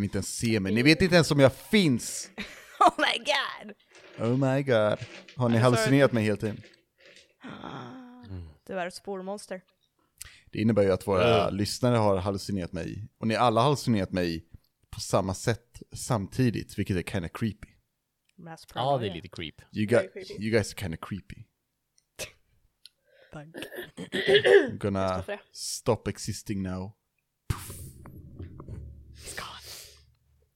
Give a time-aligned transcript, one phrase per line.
[0.00, 2.30] Ni inte ens ser mig, ni vet inte ens om jag finns!
[2.80, 3.74] Oh my god!
[4.26, 4.98] Oh my god.
[5.36, 6.62] Har ni hallucinerat mig hela tiden?
[8.66, 9.62] Du är ett spårmonster.
[10.52, 14.46] Det innebär ju att våra lyssnare har hallucinerat mig, och ni alla har hallucinerat mig
[14.90, 17.68] på samma sätt samtidigt, vilket är kinda creepy.
[18.74, 19.54] Ja, det är lite creep.
[19.72, 20.20] You, creepy.
[20.38, 21.44] you guys are kinda creepy.
[23.32, 23.46] Tack.
[24.12, 26.92] I'm gonna stop existing now.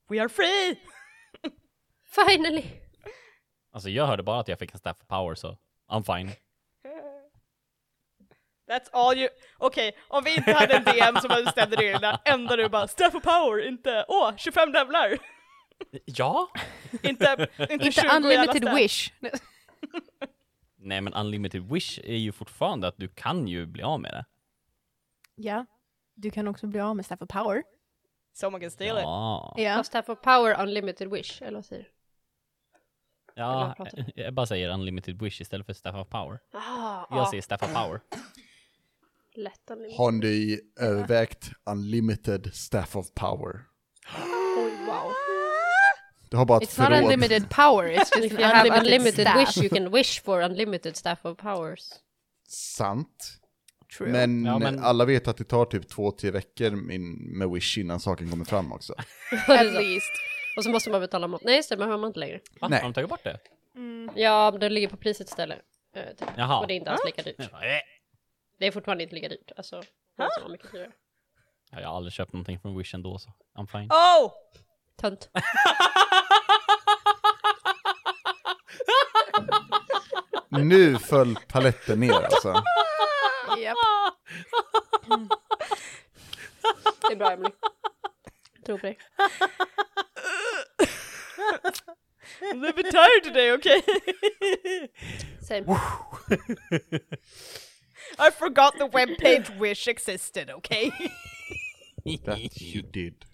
[0.09, 0.81] We are free!
[2.05, 2.65] Finally!
[3.73, 5.59] Alltså jag hörde bara att jag fick en staff power så
[5.89, 6.31] I'm fine.
[8.69, 9.29] That's all you...
[9.59, 13.15] Okej, om vi inte hade en DM som hade bestämde reglerna, enda du bara Staff
[13.15, 15.19] of power, inte åh, 25 levlar!
[16.05, 16.49] Ja?
[17.03, 19.13] inte, inte 20 Inte unlimited wish.
[20.77, 24.25] Nej men unlimited wish är ju fortfarande att du kan ju bli av med det.
[25.35, 25.67] Ja.
[26.15, 27.63] Du kan också bli av med Staff of Power.
[28.35, 29.03] Someone can steal it.
[29.03, 29.55] Ja.
[29.57, 29.75] Ja.
[29.77, 31.89] Fast här får power unlimited wish, eller vad säger du?
[33.37, 33.75] Ja,
[34.15, 36.39] jag bara säger unlimited wish istället för staff of power.
[36.53, 38.01] Ah, Jag säger staff of power.
[39.35, 39.99] lätt unlimited.
[39.99, 43.61] Har ni övervägt unlimited staff of power?
[44.57, 45.13] Oj, wow.
[46.31, 47.03] Du har bara ett It's not förråd.
[47.05, 49.37] unlimited power, it's just If you have unlimited, unlimited staff.
[49.37, 51.91] wish you can wish for unlimited staff of powers.
[52.49, 53.41] Sant.
[53.99, 54.09] True.
[54.09, 57.79] Men, Ja, men- alla vet att det tar typ två, tre veckor min, med Wish
[57.79, 58.93] innan saken kommer fram också.
[59.49, 60.11] At least.
[60.57, 61.43] Och så måste man betala mat.
[61.45, 62.41] Nej, just det, har man inte längre.
[62.61, 62.69] Va?
[62.69, 62.81] Nej.
[62.81, 63.39] Har de tagit bort det?
[64.15, 65.59] Ja, det ligger på priset istället.
[65.97, 66.29] eh, typ.
[66.37, 66.61] Jaha.
[66.61, 67.37] Och det är inte alls lika dyrt.
[67.53, 67.83] Nej.
[68.59, 69.53] Det är fortfarande inte lika dyrt.
[69.57, 69.77] Alltså,
[70.19, 70.91] måste vara mycket dyrare.
[71.71, 73.91] Ja, Jag har aldrig köpt någonting från wish ändå så I'm fine.
[73.91, 74.33] Oh!
[75.01, 75.31] Tönt.
[80.49, 82.63] Nu föll paletten ner alltså.
[83.59, 83.77] Japp.
[87.01, 87.51] Det är bra, Emily.
[88.67, 88.99] Tror på dig.
[92.41, 93.83] I'm a little bit tired today, okay?
[95.41, 95.65] Same.
[98.19, 100.91] I forgot the webpage Wish existed, okay?
[102.25, 103.25] That you did.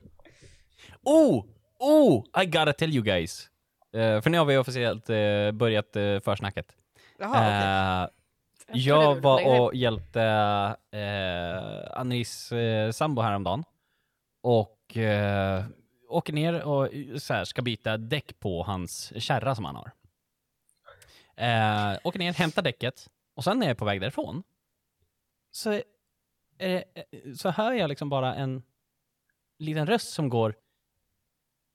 [1.04, 1.46] Oh!
[1.78, 2.24] Oh!
[2.34, 3.50] I gotta tell you guys.
[3.92, 6.66] Eh, för nu har vi officiellt uh, börjat uh, försnacket.
[7.18, 8.10] Jaha, trodde
[8.72, 10.20] jag var och hjälpte
[10.94, 13.64] uh, Annelies uh, sambo häromdagen.
[14.42, 15.64] Och uh,
[16.08, 19.92] åker ner och eh, så här, ska byta däck på hans kärra som han har.
[21.40, 24.42] Uh, åker ner, hämtar däcket och sen när jag är på väg därifrån
[25.50, 25.72] så,
[26.58, 26.82] eh,
[27.36, 28.62] så hör jag liksom bara en
[29.58, 30.54] liten röst som går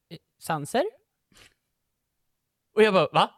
[0.09, 0.85] eh, Sanser?
[2.73, 3.31] Och jag bara, va?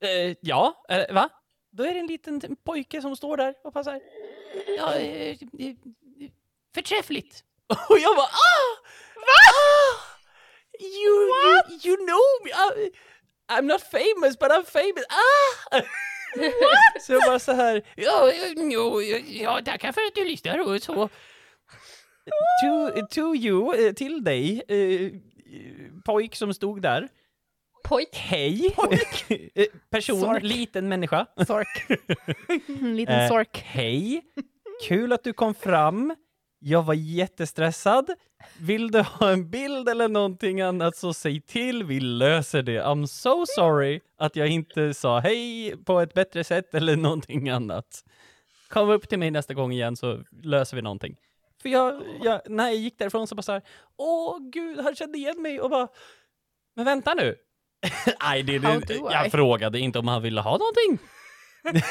[0.00, 1.30] Eh, ja, eh, va?
[1.76, 4.00] Då är det en liten pojke som står där och passar.
[4.76, 5.74] Ja, eh, eh,
[6.74, 7.44] förträffligt.
[7.88, 8.70] Och jag bara, ah!
[9.14, 9.38] Va?
[9.50, 10.14] Ah!
[10.80, 12.50] You, you, you know me.
[12.50, 12.90] I,
[13.48, 15.04] I'm not famous, but I'm famous.
[15.08, 15.76] Ah!
[15.76, 15.84] What?
[17.02, 21.08] Så jag bara så här, ja, ja, ja, tackar för att du lyssnar och så.
[22.64, 25.10] To, to you, eh, till dig, eh,
[26.04, 27.08] pojk som stod där.
[27.84, 28.08] Pojk.
[28.16, 28.74] Hej!
[29.54, 30.42] Eh, Person, Sork.
[30.42, 31.26] liten människa.
[31.46, 31.86] Sork.
[32.80, 33.62] En liten Eh, sork.
[33.64, 34.22] Hej!
[34.88, 36.14] Kul att du kom fram.
[36.58, 38.10] Jag var jättestressad.
[38.60, 42.82] Vill du ha en bild eller någonting annat så säg till, vi löser det.
[42.82, 48.04] I'm so sorry att jag inte sa hej på ett bättre sätt eller någonting annat.
[48.68, 51.16] Kom upp till mig nästa gång igen så löser vi någonting.
[51.62, 53.62] För jag, jag när jag gick därifrån så bara så här,
[53.96, 55.88] åh gud, han kände igen mig och bara,
[56.76, 57.36] men vänta nu.
[58.22, 59.30] Nej, det, det, jag I?
[59.30, 60.98] frågade inte om han ville ha någonting.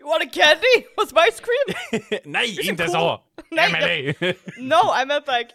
[0.00, 0.86] You want a candy?
[0.96, 2.20] What's my ice cream?
[2.32, 2.92] Nej, inte cool.
[2.92, 3.20] så!
[3.50, 4.14] Nej, Emily!
[4.58, 5.50] No, I meant like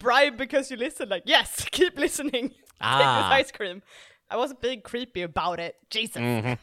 [0.00, 1.08] bribe because you listen.
[1.08, 2.48] Like yes, keep listening.
[2.48, 3.30] Take Ah.
[3.38, 3.80] this ice cream.
[4.32, 5.72] I wasn't being creepy about it.
[5.94, 6.56] Jesus, Mhm.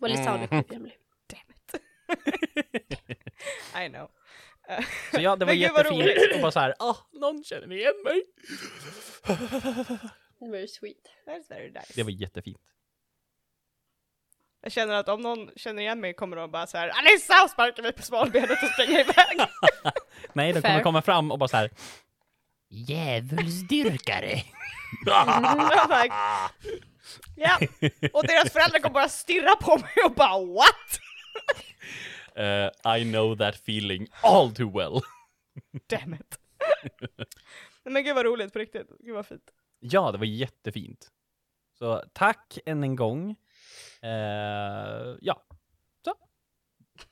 [0.00, 0.94] Well, it sounded creepy, Emily.
[1.28, 1.80] damn it.
[3.74, 4.08] I know.
[5.14, 8.22] Så ja, det var jättefint och bara så här, ah, någon känner igen mig.
[10.50, 11.08] Very sweet.
[11.26, 11.92] That's very nice.
[11.94, 12.60] Det var jättefint.
[14.60, 17.50] Jag känner att om någon känner igen mig kommer de bara så här Alissa och
[17.50, 19.48] sparkar mig på smalbenet och springer iväg.
[20.32, 20.70] Nej, de Fair.
[20.70, 21.70] kommer komma fram och bara så här,
[22.68, 24.34] djävulsdyrkare.
[24.34, 26.14] Like,
[27.36, 27.58] ja.
[28.12, 30.66] Och deras föräldrar kommer bara stirra på mig och bara what?
[32.36, 35.00] Eh, I know that feeling all too well.
[35.86, 36.38] Damn it.
[37.84, 38.88] Nej men gud vad roligt på riktigt.
[39.00, 39.50] Gud vad fint.
[39.86, 41.08] Ja, det var jättefint.
[41.78, 43.30] Så tack än en gång.
[44.02, 45.42] Eh, ja,
[46.04, 46.14] så.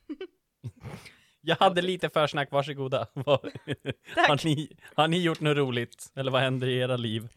[1.40, 3.06] Jag hade lite försnack, varsågoda.
[4.16, 6.12] Har, ni, har ni gjort något roligt?
[6.14, 7.28] Eller vad händer i era liv?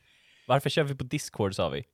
[0.47, 1.85] Varför kör vi på Discord sa vi?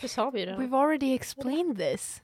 [0.00, 0.62] Det sa vi redan.
[0.62, 2.22] We've already explained this.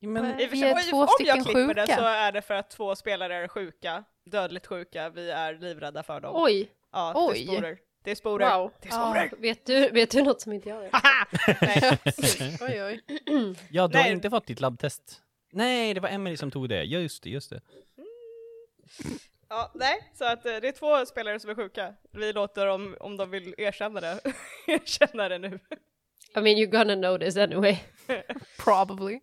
[0.00, 1.96] Men, Vi är om två jag stycken klipper det sjuka.
[1.96, 6.20] så är det för att två spelare är sjuka, dödligt sjuka, vi är livrädda för
[6.20, 6.32] dem.
[6.36, 7.78] Oj, Ja, Oj.
[8.02, 8.58] Det är sporer.
[8.58, 8.72] Wow.
[8.80, 9.30] Det är sporer.
[9.38, 10.92] Vet, du, vet du något som inte jag vet?
[11.60, 11.98] Nej.
[12.60, 13.00] oj, oj.
[13.70, 14.12] ja, du har Nej.
[14.12, 15.22] inte fått ditt labbtest.
[15.50, 16.82] Nej, det var Emily som tog det.
[16.82, 17.60] Just det, just det.
[19.48, 21.94] Ja, nej, så att eh, det är två spelare som är sjuka.
[22.10, 24.20] Vi låter dem, om de vill erkänna det,
[24.66, 25.58] erkänna det nu.
[26.36, 27.78] I mean you're gonna know this anyway.
[28.64, 29.20] Probably.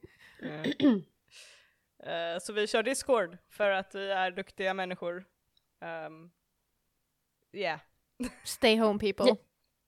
[2.04, 5.26] Eh, så vi kör Discord för att vi är duktiga människor.
[5.82, 6.32] Um,
[7.54, 7.80] yeah.
[8.44, 9.38] Stay home people.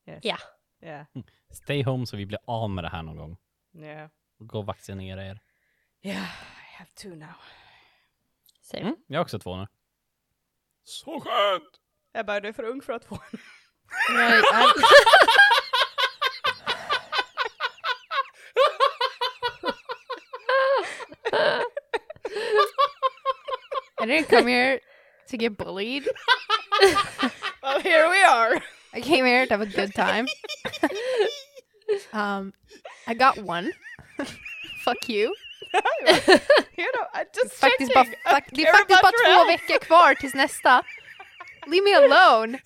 [0.07, 0.19] Yes.
[0.23, 0.37] Ja.
[0.81, 1.05] Yeah.
[1.51, 3.37] Stay home så vi blir av med det här någon gång.
[3.73, 4.09] Yeah.
[4.39, 5.39] Gå och vaccinera er.
[6.01, 7.35] Yeah, I have two now.
[8.61, 8.83] Same.
[8.83, 9.67] Mm, jag har också två nu.
[10.83, 11.79] Så skönt!
[12.13, 13.39] Ebba, du är för ung för att få en.
[14.17, 14.83] Right, I,
[24.03, 24.79] I didn't come here
[25.29, 26.07] to get bullied.
[27.67, 28.61] Well, here we are!
[28.93, 30.25] I came here to have a good time.
[32.13, 32.53] um,
[33.05, 33.71] I got one.
[34.85, 35.35] Fuck you.
[36.77, 38.13] You know, I just Faktiskt checking.
[38.23, 39.47] bara, fak- det är faktiskt bara två health.
[39.51, 40.83] veckor kvar tills nästa.
[41.67, 42.59] Leave me alone.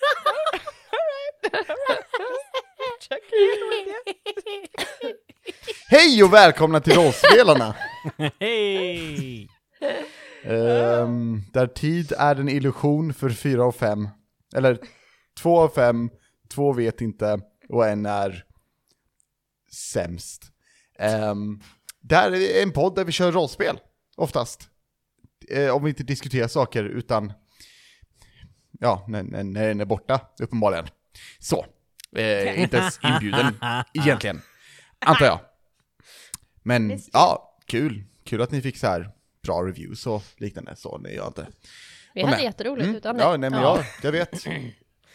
[5.89, 7.75] Hej och välkomna till Rollspelarna!
[8.39, 9.49] Hej!
[10.43, 14.09] Ehm, där tid är en illusion för fyra av fem.
[14.55, 14.79] Eller
[15.37, 16.09] två av fem,
[16.49, 18.45] två vet inte och en är
[19.71, 20.51] sämst.
[20.99, 21.61] Um,
[21.99, 23.79] där är en podd där vi kör rollspel,
[24.15, 24.69] oftast.
[25.49, 27.33] Eh, om vi inte diskuterar saker utan,
[28.79, 30.87] ja, när, när, när den är borta, uppenbarligen.
[31.39, 31.65] Så,
[32.15, 33.55] eh, inte ens inbjuden
[33.93, 34.41] egentligen,
[34.99, 35.39] antar jag.
[36.63, 38.03] Men ja, kul.
[38.23, 39.09] Kul att ni fick så här
[39.43, 41.47] bra reviews och liknande, så nej, jag inte.
[42.13, 42.43] Vi hade med.
[42.43, 43.23] jätteroligt Mm, utan det.
[43.23, 43.77] Ja, nej men Ja.
[43.77, 44.43] jag, jag vet.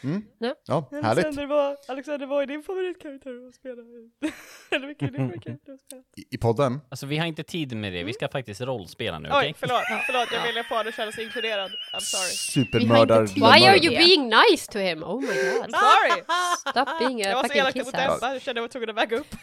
[0.05, 0.23] Mm.
[0.39, 0.55] Ja.
[0.67, 1.07] Ja, härligt.
[1.25, 3.75] Alexander, vad, Alexander, vad är din favoritkaraktär att spela?
[4.71, 6.03] Eller vilken är din favoritkaraktär att spela?
[6.17, 6.81] I, I podden?
[6.91, 9.47] Alltså vi har inte tid med det, vi ska faktiskt rollspela nu, okej?
[9.49, 11.71] Oj, förlåt, förlåt, jag ville få det känna sig inkluderad.
[11.95, 12.31] I'm sorry.
[12.65, 13.23] Supermördar...
[13.27, 15.03] Why are you being nice to him?
[15.05, 15.65] Oh my god.
[15.65, 16.23] I'm sorry!
[16.71, 17.95] Stop being Jag a var så fucking elak mot.
[17.95, 19.35] Ebba, jag kände jag var tvungen att väga upp.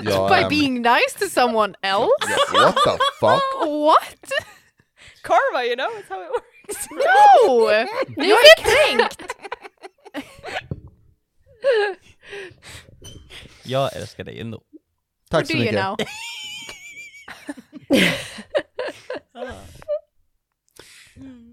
[0.00, 2.10] Ja, By being nice to someone else?
[2.52, 3.42] what the fuck?
[3.66, 4.30] What?
[5.24, 6.86] Karma, you know, it's how it works.
[6.90, 7.70] No!
[8.24, 9.22] Jag är kränkt!
[13.64, 14.62] Jag älskar dig ändå.
[15.30, 15.84] Tack så mycket.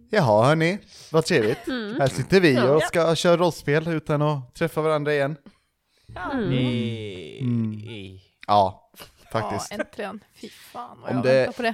[0.10, 0.80] Jaha hörni,
[1.12, 1.68] vad trevligt.
[1.68, 2.00] Mm.
[2.00, 2.64] Här sitter vi Ja.
[2.76, 5.38] och ska köra rollspel utan att träffa varandra igen.
[6.34, 6.54] Mm.
[7.40, 8.20] Mm.
[8.48, 9.72] Ja, Ja, faktiskt.
[9.72, 10.24] äntligen.
[10.42, 11.74] Fy fan vad Om jag det- väntar på det.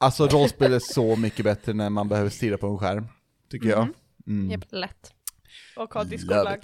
[0.00, 3.06] Alltså rollspel är så mycket bättre när man behöver stirra på en skärm,
[3.50, 3.88] tycker jag.
[4.26, 4.50] Mm.
[4.50, 4.64] Japp.
[4.68, 5.12] Lätt.
[5.76, 6.58] Och ha discolag.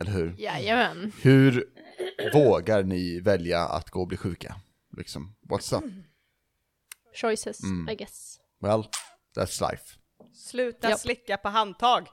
[0.00, 0.34] Eller hur?
[0.38, 1.12] Jajamän.
[1.22, 1.64] Hur
[2.32, 4.56] vågar ni välja att gå och bli sjuka?
[4.96, 5.84] Liksom, what's up?
[7.14, 7.88] Choices, Mm.
[7.88, 8.38] I guess.
[8.60, 8.84] Well,
[9.36, 9.84] that's life.
[10.34, 10.98] Sluta Japp.
[11.00, 12.08] slicka på handtag.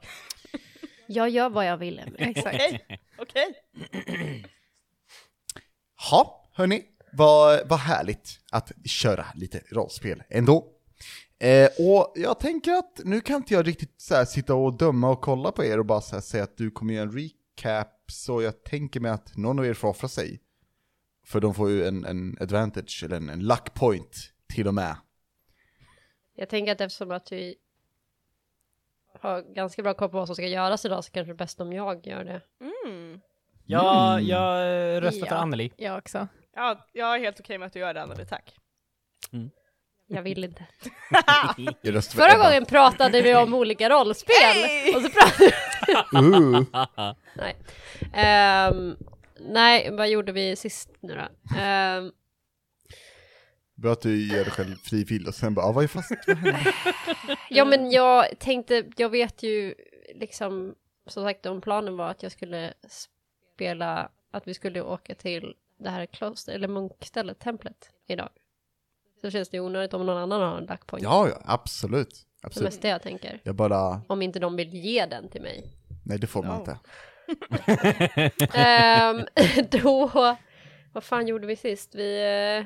[1.07, 2.01] Jag gör vad jag vill.
[2.17, 2.55] Exakt.
[2.55, 2.85] Okej,
[3.17, 4.45] okej.
[6.09, 10.67] Ha, hörni, vad, vad härligt att köra lite rollspel ändå.
[11.39, 15.09] Eh, och jag tänker att nu kan inte jag riktigt så här, sitta och döma
[15.09, 17.87] och kolla på er och bara så här, säga att du kommer göra en recap,
[18.11, 20.41] så jag tänker mig att någon av er får offra sig.
[21.25, 24.95] För de får ju en, en advantage, eller en, en luck point till och med.
[26.35, 27.55] Jag tänker att eftersom att vi
[29.21, 31.61] har ganska bra koll på vad som ska göras idag så kanske det är bäst
[31.61, 32.41] om jag gör det.
[32.61, 33.19] Mm.
[33.65, 34.27] Ja, Mm.
[34.27, 35.41] jag röstar för Ja.
[35.41, 35.71] Anneli.
[35.77, 36.27] Jag också.
[36.59, 38.55] Ja, jag är helt okej med att du gör det Anneli, tack.
[40.07, 40.65] Jag vill inte.
[41.81, 44.57] Jag röstar för Förra gången pratade vi om olika rollspel.
[44.95, 45.53] Och så pratade
[46.15, 46.63] Uh,
[47.35, 47.55] Nej.
[48.13, 48.97] Ehm,
[49.39, 51.57] nej, vad gjorde vi sist nu då?
[51.59, 52.11] Ehm,
[53.75, 56.11] bra att du gör dig själv fri vill och sen bara, ah, vad är fast?
[57.49, 59.75] ja, men jag tänkte, jag vet ju
[60.15, 60.75] liksom,
[61.07, 62.73] som sagt om planen var att jag skulle
[63.55, 68.29] spela, att vi skulle åka till det här kloster, eller munkstället, templet idag.
[69.21, 71.03] Så känns det onödigt om någon annan har en luck point.
[71.03, 72.25] Ja, ja, absolut.
[72.41, 72.65] Absolut.
[72.67, 73.39] mest det jag tänker.
[73.43, 75.73] Jag bara, Om inte de vill ge den till mig.
[76.05, 76.59] nej det får man Ja.
[76.59, 76.79] inte.
[78.53, 79.25] Ehm,
[79.83, 80.07] då,
[80.93, 81.95] vad fan gjorde vi sist?
[81.95, 82.65] Vi, eh,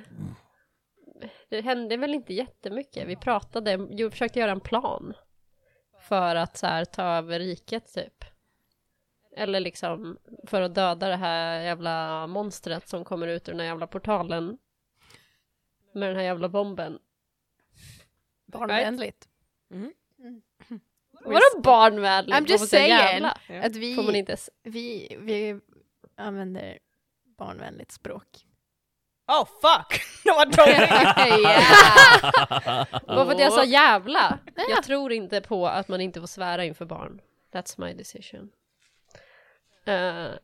[1.50, 3.08] det hände väl inte jättemycket.
[3.08, 5.13] Vi pratade, jo, försökte göra en plan.
[6.01, 8.25] För att så här, ta över riket typ.
[9.36, 13.68] Eller liksom för att döda det här jävla monstret som kommer ut ur den här
[13.68, 14.58] jävla portalen.
[15.94, 17.00] Med den här jävla bomben.
[18.46, 19.28] Barnvänligt.
[21.12, 22.38] Vadå barnvänligt?
[22.38, 22.90] I'm just saying.
[22.90, 23.38] jävla?
[23.63, 25.60] Att vi, Får man inte s- vi, vi
[26.16, 26.80] använder
[27.38, 28.28] barnvänligt språk.
[29.28, 30.02] Oh fuck!
[30.24, 31.42] Det var dåligt!
[31.42, 32.86] yeah.
[33.08, 34.40] Bara för att jag sa jävla.
[34.56, 34.63] Ja.
[34.70, 37.22] Jag tror inte på att man inte får svära inför barn.
[37.54, 38.50] That's my decision.
[39.86, 39.94] Eh,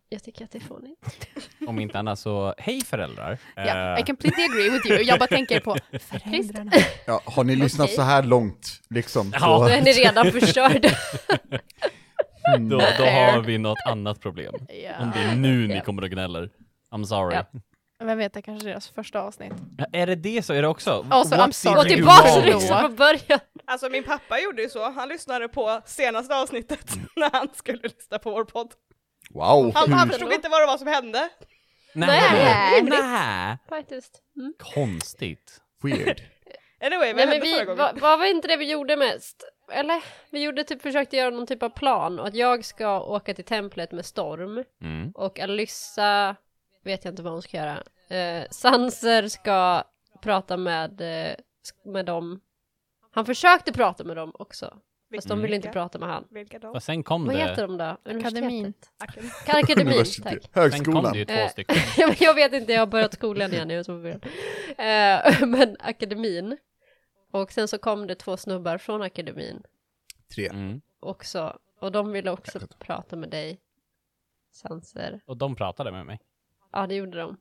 [0.10, 1.27] jag tycker att det är fånigt.
[1.67, 3.38] Om inte annat så, hej föräldrar.
[3.55, 3.62] Ja,
[3.96, 5.01] Eh, I completely agree with you.
[5.01, 6.72] Jag bara tänker på föräldrarna.
[7.08, 7.96] Ja, har ni lyssnat Okej.
[7.96, 9.31] så här långt, liksom?
[9.39, 9.58] Ja.
[9.60, 10.89] Då är ni redan förstörda.
[12.55, 14.53] mm, då, då har vi något annat problem.
[14.60, 15.12] Om Ja.
[15.13, 15.81] det är nu ni Ja.
[15.81, 16.50] kommer och gnäller.
[16.91, 17.36] I'm sorry.
[17.36, 17.46] Ja.
[18.03, 19.53] Vem vet, det kanske är deras första avsnitt.
[19.93, 21.05] Är det det så är det också?
[21.10, 21.75] Also, What I'm sorry.
[21.75, 23.39] you tillbaka liksom från början.
[23.65, 28.19] Alltså min pappa gjorde ju så, han lyssnade på senaste avsnittet när han skulle lyssna
[28.19, 28.72] på vår podd.
[29.29, 29.71] Wow!
[29.75, 31.29] Han, han förstod inte vad det var som hände.
[31.93, 33.57] Nej, Nej.
[33.69, 34.21] Faktiskt.
[34.38, 34.53] Mm.
[34.73, 35.61] Konstigt.
[35.83, 36.21] Weird.
[36.81, 37.77] Anyway, vad Nej men hände vi, förra gången?
[37.77, 39.43] vad, vad var inte det vi gjorde mest?
[39.71, 40.03] Eller?
[40.29, 43.45] Vi gjorde typ, försökte göra någon typ av plan och att jag ska åka till
[43.45, 45.11] templet med Storm Mm.
[45.15, 46.35] och Alyssa
[46.83, 47.83] vet jag inte vad hon ska göra.
[48.17, 49.83] Eh, Sanser ska
[50.21, 51.35] prata med, eh,
[51.85, 52.39] med dem.
[53.11, 54.77] Han försökte prata med dem också.
[55.15, 56.27] Fast de ville inte prata med han.
[56.29, 56.67] Vilka då?
[56.69, 57.83] Och sen kom Vad det, heter de då?
[57.83, 58.73] Akademin.
[58.99, 59.69] Akademin, tack.
[59.79, 60.43] Universitet.
[60.43, 61.13] sen kom Högskolan.
[61.13, 61.75] det ju två Eh, stycken.
[62.19, 64.25] jag vet inte, jag har börjat skolan igen, jag är så förvirrad.
[64.77, 66.57] Eh, men akademin.
[67.31, 69.63] Och sen så kom det två snubbar från akademin
[70.35, 70.47] Tre.
[70.47, 70.81] Mm.
[70.99, 71.57] också.
[71.81, 73.59] Och de ville också prata med dig,
[74.51, 75.21] Sanser.
[75.25, 76.19] Och de pratade med mig.
[76.71, 77.37] Ja, det gjorde de.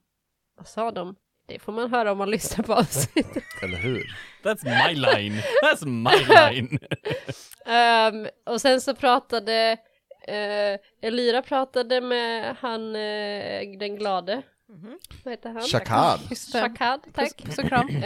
[0.57, 1.17] Vad sa de?
[1.49, 3.45] Det får man höra om man lyssnar på avsnittet.
[3.63, 4.17] Eller hur?
[4.43, 5.43] That's my line.
[5.63, 6.79] That's my line.
[7.67, 9.77] Ehm, och sen så pratade
[10.29, 14.43] uh, Elira pratade med han, eh, den glade.
[15.25, 15.63] Vad heter han?
[15.63, 16.21] Shakad.
[16.53, 17.43] Shakad, tack.
[17.43, 18.03] Puss och kram.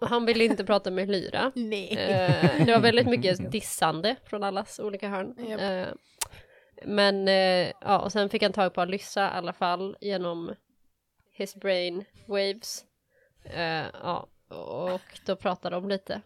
[0.00, 1.52] Och han ville inte prata med Lyra.
[1.54, 1.92] Nej.
[1.92, 5.34] Eh, det var väldigt mycket dissande från allas olika hörn.
[5.48, 5.60] Japp.
[5.60, 5.94] Eh,
[6.84, 10.54] men eh, ja, och sen fick han tag på Alyssa i alla fall genom
[11.38, 12.84] his brain waves.
[13.44, 16.20] Eh, ja, och då pratade de lite.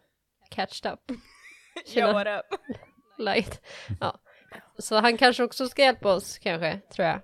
[0.51, 1.01] Catched up.
[1.95, 2.61] Yo, what up?
[3.19, 3.63] Light.
[4.01, 4.19] Ja.
[4.79, 7.21] Så han kanske också ska hjälpa oss kanske, tror jag.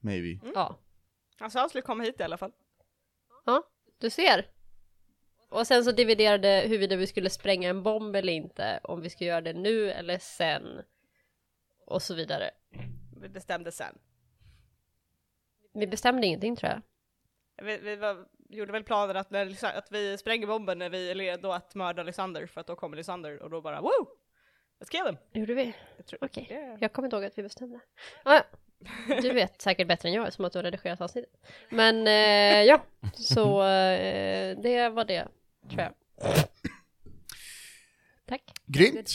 [0.00, 0.50] Maybe.
[0.54, 0.78] Ja,
[1.38, 2.52] Alltså han skulle komma hit i alla fall.
[3.98, 4.50] du ser.
[5.48, 9.24] Och sen så dividerade huruvida vi skulle spränga en bomb eller inte, om vi ska
[9.24, 10.82] göra det nu eller sen.
[11.86, 12.50] Och så vidare.
[13.20, 13.98] Vi bestämde sen.
[15.74, 16.82] Vi bestämde ingenting tror jag.
[17.66, 21.14] Vi, vi var, gjorde väl planen att, när, att vi spränger bomben när vi är
[21.14, 24.06] redo att mörda Lysander för att då kommer Lysander och då bara woo!
[24.80, 25.16] Let's kill him!
[25.32, 25.74] Gjorde vi?
[26.20, 26.78] Okej, Yeah.
[26.80, 27.80] jag kommer inte ihåg att vi bestämde.
[28.22, 28.42] Ah, ja.
[29.22, 31.30] Du vet säkert bättre än jag som att du har redigerat avsnittet.
[31.68, 32.82] Men eh, ja,
[33.14, 35.28] så eh, det var det,
[35.70, 35.92] tror jag.
[38.26, 38.42] Tack.
[38.66, 39.10] Grymt!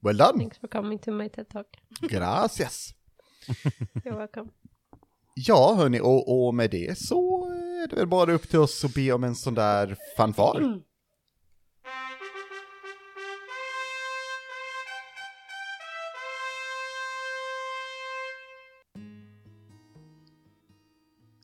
[0.00, 0.38] Well done!
[0.38, 1.66] Thanks for coming to my TED Talk.
[2.00, 2.94] Gracias!
[4.04, 4.50] You're welcome.
[5.46, 8.94] Ja, hörni, och, och med det så är det väl bara upp till oss att
[8.94, 10.82] be om en sån där fanfar.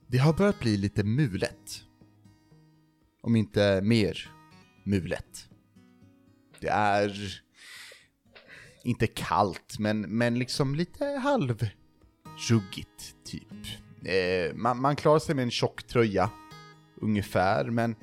[0.06, 1.84] Det har börjat bli lite mulet.
[3.22, 4.30] Om inte mer
[4.84, 5.48] mulet.
[6.60, 7.42] Det är
[8.84, 11.64] inte kallt, men, men liksom lite halvruggigt
[13.24, 13.83] typ.
[14.04, 16.30] Eh, man, man klarar sig med en tjock tröja,
[17.00, 17.96] ungefär, men,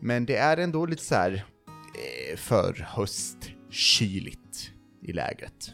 [0.00, 4.72] men det är ändå lite så här eh, för höstkyligt
[5.02, 5.72] i lägret.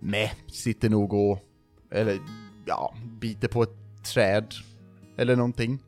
[0.00, 1.38] Med sitter nog och,
[1.90, 2.18] eller
[2.66, 4.54] ja, biter på ett träd
[5.16, 5.78] eller någonting.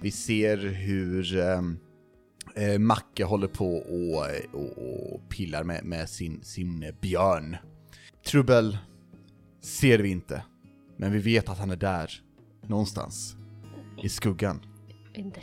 [0.00, 1.78] Vi ser hur ehm,
[2.56, 4.78] eh, Macke håller på och, och,
[5.12, 7.56] och pillar med, med sin, sin björn.
[8.26, 8.78] Trubbel
[9.62, 10.42] ser vi inte,
[10.96, 12.10] men vi vet att han är där,
[12.66, 13.36] någonstans,
[14.02, 14.60] i skuggan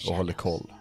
[0.10, 0.74] och håller koll.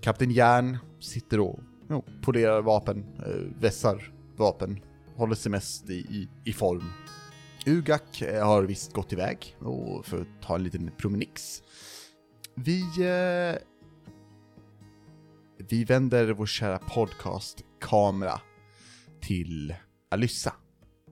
[0.00, 4.80] Kapten Järn sitter och jo, polerar vapen, eh, vässar vapen,
[5.16, 6.92] håller sig mest i, i, i form.
[7.66, 11.62] Ugak eh, har visst gått iväg och för att ta en liten promenix.
[12.54, 12.82] Vi...
[12.82, 13.62] Eh,
[15.68, 18.40] vi vänder vår kära podcast-kamera
[19.20, 19.74] till
[20.10, 20.52] Alyssa.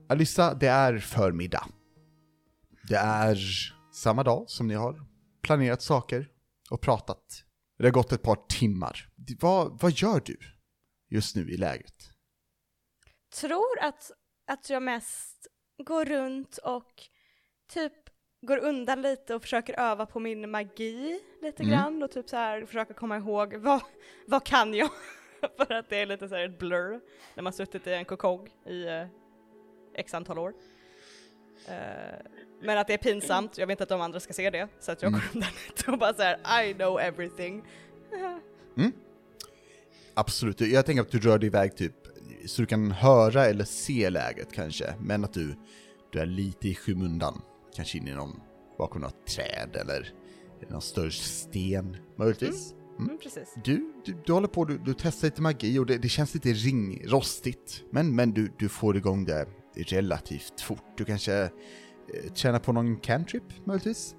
[0.09, 1.67] Alyssa, det är förmiddag.
[2.87, 3.37] Det är
[3.93, 5.05] samma dag som ni har
[5.41, 6.27] planerat saker
[6.71, 7.43] och pratat.
[7.77, 9.09] Det har gått ett par timmar.
[9.39, 10.37] Vad, vad gör du
[11.09, 12.09] just nu i lägret?
[13.41, 14.11] Tror att,
[14.47, 15.47] att jag mest
[15.83, 16.93] går runt och
[17.69, 17.93] typ
[18.41, 21.75] går undan lite och försöker öva på min magi lite Mm.
[21.75, 23.81] grann och typ så här försöka komma ihåg vad,
[24.27, 24.89] vad kan jag?
[25.67, 27.01] För att det är lite så här ett blur
[27.35, 29.07] när man suttit i en kokong i eh,
[29.99, 30.53] x antal år.
[31.67, 31.73] Eh,
[32.61, 34.91] men att det är pinsamt, jag vill inte att de andra ska se det, så
[34.91, 35.19] att jag Mm.
[35.19, 37.63] går undan lite och bara så här I know everything.
[40.13, 41.93] Absolut, jag tänker att du rör dig iväg typ
[42.45, 45.55] så du kan höra eller se läget kanske, men att du,
[46.11, 47.41] du är lite i skymundan.
[47.75, 48.39] Kanske in i någon,
[48.77, 50.13] bakom något träd eller,
[50.69, 52.73] någon större sten möjligtvis.
[52.99, 53.53] Mm, precis.
[53.63, 56.49] Du, du, du håller på, du, du testar lite magi och det, det känns lite
[56.49, 57.83] ringrostigt.
[57.91, 59.47] Men, men du, du får igång det
[59.83, 60.83] relativt fort.
[60.97, 64.15] Du kanske eh, tjänar på någon cantrip möjligtvis?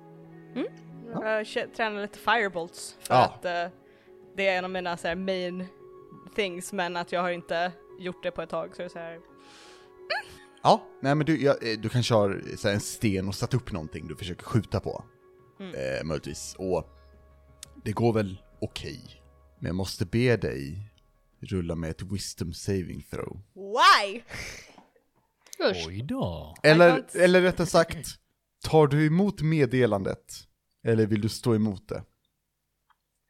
[1.13, 3.25] Jag kä- tränar lite firebolts för Ja.
[3.25, 3.67] att eh,
[4.37, 5.67] det är en av mina så här, main
[6.37, 8.99] things men att jag har inte gjort det på ett tag så det är så
[8.99, 9.21] här.
[10.63, 13.55] Ja, nej men du, ja, eh, du kanske har så här, en sten och satt
[13.55, 15.05] upp någonting du försöker skjuta på.
[15.61, 15.75] Mm.
[15.75, 16.55] Eh, möjligtvis.
[16.59, 16.85] Och
[17.85, 19.23] det går väl okej.
[19.59, 20.91] Men jag måste be dig
[21.41, 23.41] rulla med ett wisdom saving throw.
[23.55, 24.23] Why?
[25.65, 25.87] Usch.
[25.89, 26.55] Oj då.
[26.63, 28.09] Eller, eller rättare sagt,
[28.63, 30.35] tar du emot meddelandet?
[30.83, 32.05] Eller vill du stå emot det?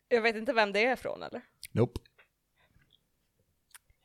[0.08, 1.42] Jag vet inte vem det är från eller?
[1.72, 2.00] Nope.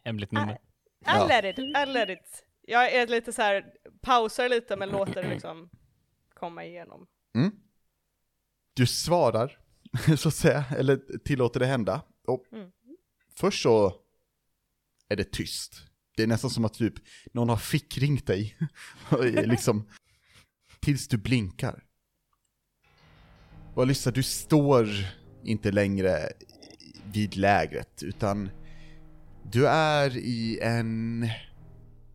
[0.03, 0.57] Hemligt nummer.
[1.01, 2.45] I let it, I let it.
[2.61, 3.65] Jag är lite så här
[4.01, 5.69] pausar lite men låter det liksom
[6.33, 7.07] komma igenom.
[7.35, 7.51] Mm.
[8.73, 9.59] Du svarar,
[10.17, 12.01] så att säga, eller tillåter det hända.
[12.27, 12.71] Och Mm.
[13.37, 13.93] Först så
[15.09, 15.73] är det tyst.
[16.17, 16.93] Det är nästan som att typ
[17.33, 18.57] någon har fickringt dig.
[19.21, 19.89] Liksom,
[20.79, 21.83] tills du blinkar.
[23.73, 24.89] Och Alyssa, du står
[25.43, 26.29] inte längre
[27.13, 28.49] vid lägret, utan
[29.51, 31.29] du är i en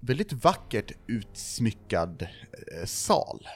[0.01, 3.49] väldigt vackert utsmyckad eh, sal.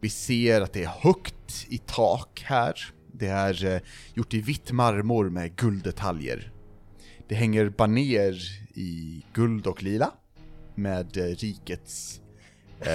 [0.00, 2.74] Vi ser att det är högt i tak här.
[3.12, 3.80] Det är eh,
[4.14, 6.52] gjort i vitt marmor med gulddetaljer.
[7.30, 8.34] Det hänger baner
[8.74, 10.10] i guld och lila
[10.74, 12.20] med eh, rikets
[12.80, 12.90] eh,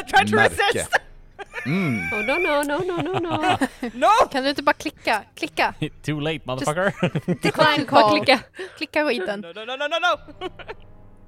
[0.00, 0.54] I tried to märke.
[0.74, 0.90] resist!
[1.66, 1.98] Mm.
[2.12, 3.56] Oh, no, no, no, no, no, no.
[3.94, 4.28] No!
[4.32, 5.22] Kan du inte bara klicka?
[5.34, 5.74] Klicka!
[6.02, 6.92] Too late motherfucker.
[7.42, 8.16] Decline Bara call.
[8.18, 8.40] klicka.
[8.76, 9.40] Klicka skiten.
[9.40, 10.48] No, no, no, no, no, no!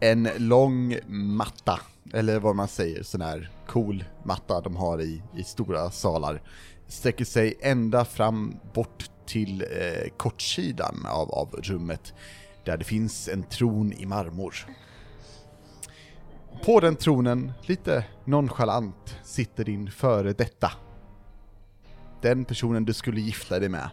[0.01, 1.81] En lång matta,
[2.15, 6.43] eller vad man säger, sån här cool matta de har i, i stora salar,
[6.89, 12.14] sträcker sig ända fram bort till eh, kortsidan av, av rummet,
[12.64, 14.55] där det finns en tron i marmor.
[16.64, 20.73] På den tronen, lite nonchalant, sitter din före detta.
[22.23, 23.90] Den personen du skulle gifta dig med.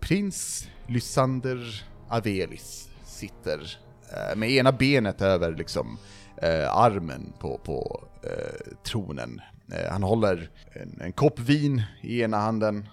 [0.00, 3.78] Prins Lysander Avelis sitter
[4.12, 5.98] eh, med ena benet över liksom
[6.42, 9.40] eh, armen på, på eh, tronen.
[9.72, 12.88] Eh, han håller en, en kopp vin i ena handen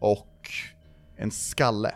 [0.00, 0.50] och
[1.16, 1.94] en skalle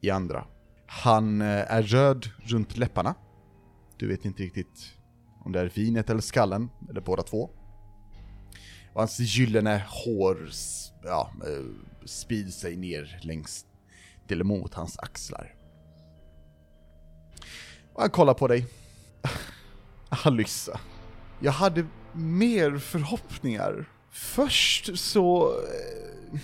[0.00, 0.46] i andra.
[0.86, 3.14] Han eh, är röd runt läpparna.
[3.96, 4.92] Du vet inte riktigt
[5.44, 7.50] om det är vinet eller skallen, eller båda två.
[8.92, 10.48] Och hans gyllene hår
[11.04, 11.64] ja, eh,
[12.04, 13.66] sprider sig ner längs,
[14.28, 15.54] till mot hans axlar.
[17.92, 18.66] Och han kollar på dig.
[20.08, 20.80] Alyssa.
[21.40, 23.88] Jag hade mer förhoppningar.
[24.10, 26.40] Först så eh,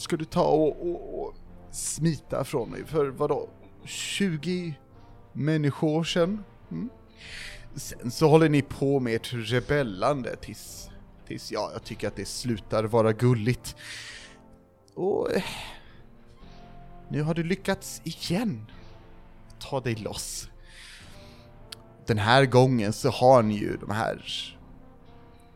[0.00, 1.34] ska du ta och, och, och
[1.70, 3.48] smita från mig för vadå?
[3.84, 4.74] 20
[5.32, 6.44] människor sedan?
[6.70, 6.88] Mm.
[7.74, 10.90] Sen så håller ni på med ert rebellande tills,
[11.26, 13.76] tills ja, jag tycker att det slutar vara gulligt.
[14.94, 15.42] Och eh,
[17.08, 18.66] nu har du lyckats igen.
[19.58, 20.48] Ta dig loss.
[22.06, 24.24] Den här gången så har ni ju de här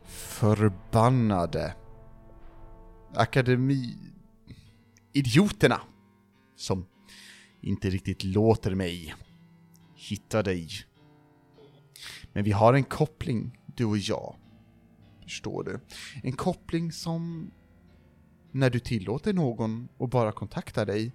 [0.05, 1.73] förbannade
[5.15, 5.81] idioterna
[6.55, 6.85] som
[7.61, 9.15] inte riktigt låter mig
[9.95, 10.69] hitta dig.
[12.33, 14.35] Men vi har en koppling, du och jag.
[15.23, 15.79] Förstår du?
[16.23, 17.51] En koppling som,
[18.51, 21.11] när du tillåter någon att bara kontakta dig,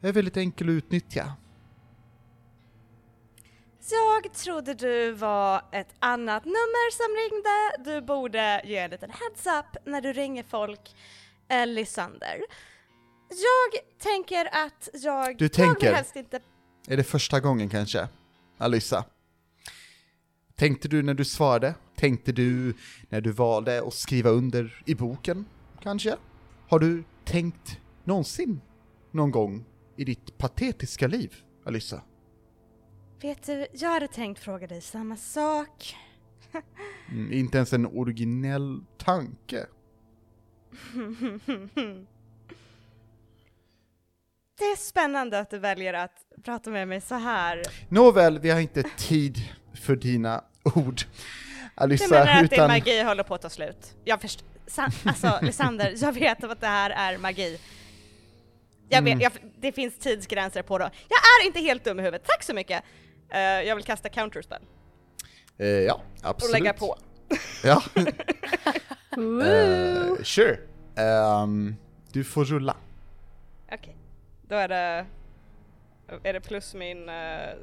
[0.00, 1.36] är väldigt enkel att utnyttja.
[3.90, 7.90] Jag trodde du var ett annat nummer som ringde.
[7.90, 10.94] Du borde ge en liten heads up när du ringer folk.
[11.48, 12.40] Eh, Lysander.
[13.32, 15.38] Jag tänker att jag...
[15.38, 15.94] Du tänker?
[15.94, 16.40] helst inte...
[16.88, 18.08] Är det första gången kanske?
[18.58, 19.04] Alyssa?
[20.56, 21.74] Tänkte du när du svarade?
[22.02, 22.74] tänkte du
[23.08, 25.44] när du valde att skriva under i boken,
[25.82, 26.16] kanske?
[26.68, 28.60] Har du tänkt någonsin,
[29.10, 29.64] någon gång,
[29.96, 32.02] i ditt patetiska liv, Alyssa?
[33.20, 35.96] Vet du, jag hade tänkt fråga dig samma sak.
[37.10, 39.66] Mm, inte ens en originell tanke.
[44.58, 46.12] Det är spännande att du väljer att
[46.44, 47.62] prata med mig så här.
[47.88, 49.38] Nåväl, vi har inte tid
[49.74, 51.04] för dina ord, Du
[51.74, 52.68] Alyssa, menar att din utan...
[52.68, 53.94] magi håller på att ta slut?
[54.04, 54.48] Jag förstår.
[55.04, 57.60] Alltså, Lysander, jag vet att det här är magi.
[58.88, 59.20] Jag vet, Mm.
[59.20, 60.84] jag, det finns tidsgränser på det.
[61.08, 62.82] Jag är inte helt dum i huvudet, tack så mycket!
[63.30, 64.62] Eh, jag vill kasta counterspell
[65.58, 66.52] Eh, ja, och absolut.
[66.52, 66.96] lägga på.
[67.64, 67.82] Ja,
[69.16, 70.58] eh, sure.
[70.96, 71.76] Ehm,
[72.12, 72.76] du får rulla.
[73.72, 73.96] Okej,
[74.52, 75.06] då är det...
[76.22, 77.54] Är det plus min uh,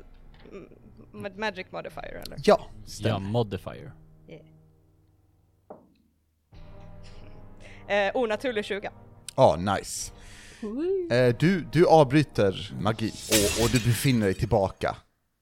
[1.35, 2.37] magic modifier eller?
[2.37, 3.19] Ja, Ja, stämmer.
[3.19, 3.91] modifier.
[7.87, 8.89] Eh, onaturlig 20.
[9.35, 10.13] Ja, nice.
[10.61, 11.11] Woo!
[11.11, 14.97] Eh, du, du avbryter magi och, och du befinner dig tillbaka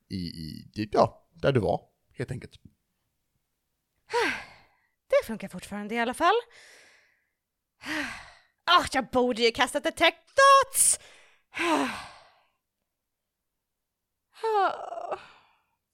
[0.09, 1.81] i, i, ja, där du var,
[2.17, 2.51] helt enkelt.
[5.09, 6.35] Det funkar fortfarande i alla fall.
[8.69, 10.99] Ah, jag borde ju kastat detect thoughts!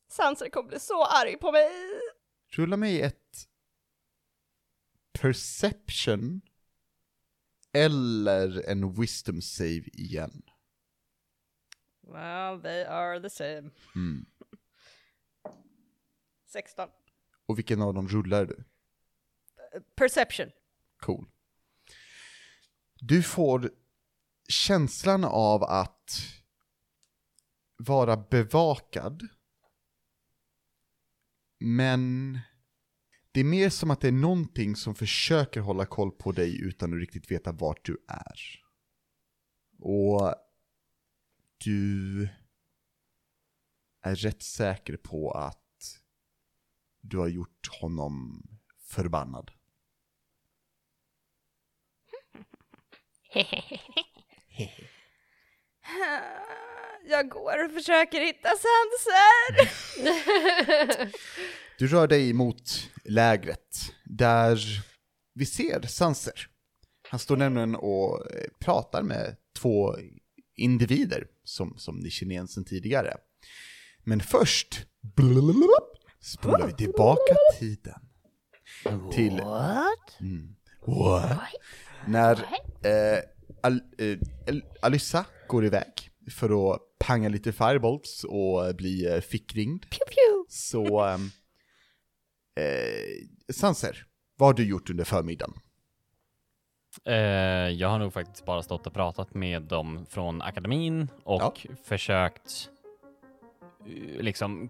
[0.08, 1.70] Sanser kommer bli så arg på mig.
[2.50, 3.48] Rulla mig ett
[5.14, 6.42] perception
[7.74, 10.42] eller en wisdom save igen.
[12.02, 13.72] Well, they are the same.
[13.96, 14.26] Mm.
[16.46, 16.90] 16.
[17.46, 18.64] Och vilken av dem rullar du?
[19.96, 20.52] Perception.
[21.00, 21.26] Cool.
[22.96, 23.72] Du får
[24.48, 26.20] känslan av att
[27.78, 29.28] vara bevakad.
[31.60, 32.40] Men
[33.32, 36.94] det är mer som att det är någonting som försöker hålla koll på dig utan
[36.94, 38.40] att riktigt veta vart du är.
[39.80, 40.36] Och
[41.58, 42.30] du
[44.02, 45.60] är rätt säker på att
[47.02, 48.44] du har gjort honom
[48.80, 49.52] förbannad.
[57.06, 59.70] Jag går och försöker hitta Sanser.
[61.78, 64.60] Du rör dig mot lägret där
[65.34, 66.48] vi ser Sanser.
[67.10, 69.96] Han står nämligen och eh, pratar med två
[70.56, 73.18] individer som, som ni känner igen sedan tidigare.
[74.04, 74.86] Men först
[76.22, 78.00] spolar vi tillbaka tiden.
[79.12, 79.40] Till...
[80.20, 80.56] Mm.
[80.86, 81.40] What?
[82.08, 82.34] När
[82.84, 83.20] eh,
[83.64, 85.94] Al, eh, Al- Alyssa går iväg
[86.32, 89.82] för att panga lite firebolts och bli eh, fickringd.
[89.82, 90.46] Pew, pew.
[90.50, 91.30] Så, ehm,
[92.60, 94.06] eh, Sanser,
[94.38, 95.54] vad har du gjort under förmiddagen?
[97.06, 97.16] Eh,
[97.70, 102.70] jag har nog faktiskt bara stått och pratat med dem från akademin och försökt
[103.86, 104.70] eh, liksom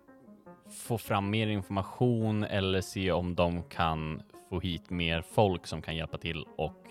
[0.71, 5.95] få fram mer information eller se om de kan få hit mer folk som kan
[5.95, 6.87] hjälpa till och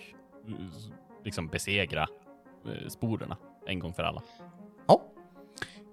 [1.25, 2.03] liksom besegra
[2.67, 4.23] eh, sporerna en gång för alla.
[4.87, 5.03] Ja.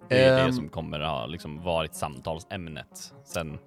[0.10, 3.58] Det är Ehm, det som kommer ha liksom varit samtalsämnet sen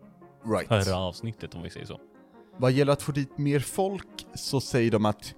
[0.44, 0.68] Right.
[0.68, 2.00] förra avsnittet om vi säger så.
[2.56, 5.34] Vad gäller att få dit mer folk så säger de att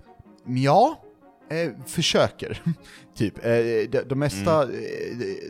[0.46, 0.96] ja,
[1.50, 2.62] eh, försöker.
[3.14, 3.38] typ.
[3.38, 3.52] Eh,
[3.90, 4.68] de, de mesta eh,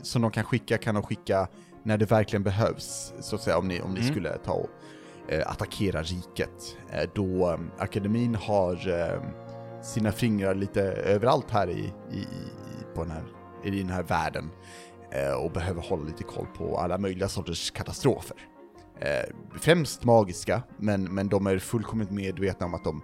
[0.02, 1.48] som de kan skicka kan de skicka
[1.82, 3.12] när det verkligen behövs.
[3.20, 4.12] Så att säga om ni, om ni Mm.
[4.12, 4.70] skulle ta och
[5.32, 6.76] eh, attackera riket.
[6.92, 8.76] Eh, då akademin har
[9.85, 13.25] sina fingrar lite överallt här i, i, i, på den här,
[13.64, 14.51] i den här världen.
[15.11, 18.37] Eh, och behöver hålla lite koll på alla möjliga sorters katastrofer.
[19.01, 23.03] Eh, främst magiska, men, men de är fullkomligt medvetna om att de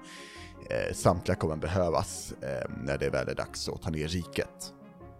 [0.70, 4.74] eh, samtliga kommer behövas eh, när det väl är dags att ta ner riket.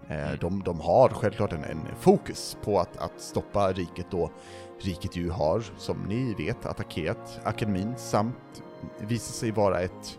[0.09, 0.39] Mm.
[0.41, 4.31] de, de har självklart en, en fokus på att, att stoppa riket då
[4.81, 8.63] riket ju har, som ni vet, attackerat akademin samt
[8.99, 10.19] visar sig vara ett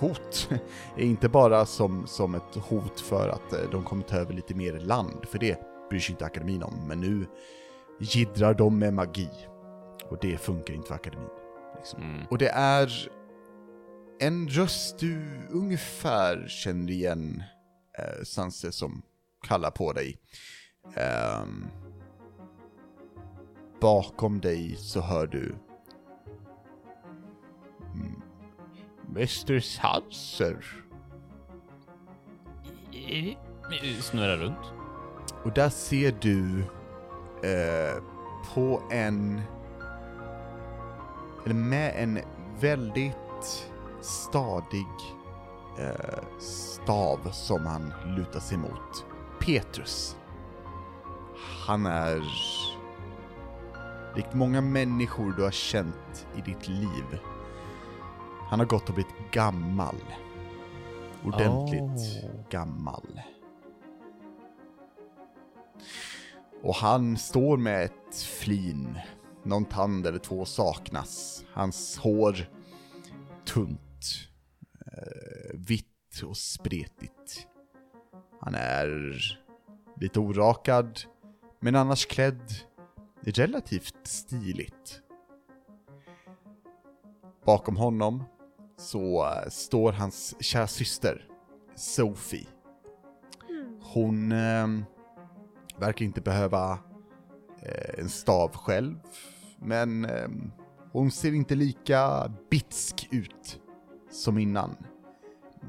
[0.00, 0.48] hot.
[0.96, 4.72] inte bara som, som ett hot för att eh, de kommer ta över lite mer
[4.72, 5.60] land, för det
[5.90, 7.26] bryr sig inte akademin om, men nu
[8.00, 9.28] gidrar de med magi.
[10.10, 11.28] Och det funkar inte för akademin.
[11.76, 12.02] Liksom.
[12.02, 12.26] Mm.
[12.30, 13.10] Och det är
[14.20, 17.42] en röst du ungefär känner igen,
[17.98, 19.02] eh, Sanse, som
[19.48, 20.18] kallar på dig.
[20.94, 21.66] Ehm,
[23.80, 25.54] bakom dig så hör du
[29.16, 30.64] Mr Sanser.
[34.00, 34.72] Snurra runt.
[35.44, 36.60] Och där ser du
[37.48, 38.02] eh,
[38.54, 39.40] på en
[41.44, 42.18] eller med en
[42.60, 43.70] väldigt
[44.00, 44.86] stadig
[45.78, 49.04] eh, stav som han lutar sig mot.
[49.40, 50.16] Petrus.
[51.66, 52.22] Han är
[54.16, 57.18] likt många människor du har känt i ditt liv.
[58.50, 59.96] Han har gått och blivit gammal.
[61.24, 62.48] Ordentligt Oh.
[62.50, 63.20] gammal.
[66.62, 68.98] Och han står med ett flin.
[69.42, 71.44] Någon tand eller två saknas.
[71.52, 72.36] Hans hår
[73.44, 74.28] tunt.
[74.86, 77.46] Eh, vitt och spretigt.
[78.40, 79.14] Han är
[79.96, 81.00] lite orakad,
[81.60, 82.52] men annars klädd
[83.20, 85.02] relativt stiligt.
[87.44, 88.24] Bakom honom
[88.80, 91.26] så står hans kära syster,
[91.74, 92.46] Sophie.
[93.80, 94.66] Hon eh,
[95.78, 96.78] verkar inte behöva
[97.62, 98.96] eh, en stav själv,
[99.58, 100.28] men eh,
[100.92, 103.60] hon ser inte lika bitsk ut
[104.10, 104.76] som innan.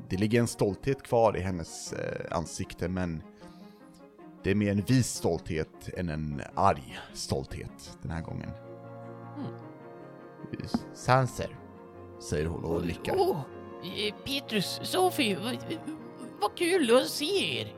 [0.09, 3.23] Det ligger en stolthet kvar i hennes eh, ansikte, men
[4.43, 8.49] det är mer en vis stolthet än en arg stolthet den här gången.
[10.93, 11.60] Sanser,
[12.21, 13.15] säger hon och nickar.
[13.17, 13.39] Åh,
[13.83, 15.57] eh, Petrus, Sofie, vad,
[16.41, 17.75] vad kul att se er.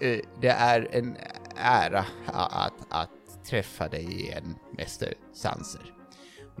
[0.00, 1.16] Eh, Det är en
[1.56, 5.94] ära att, att träffa dig igen, Mäster Sanser.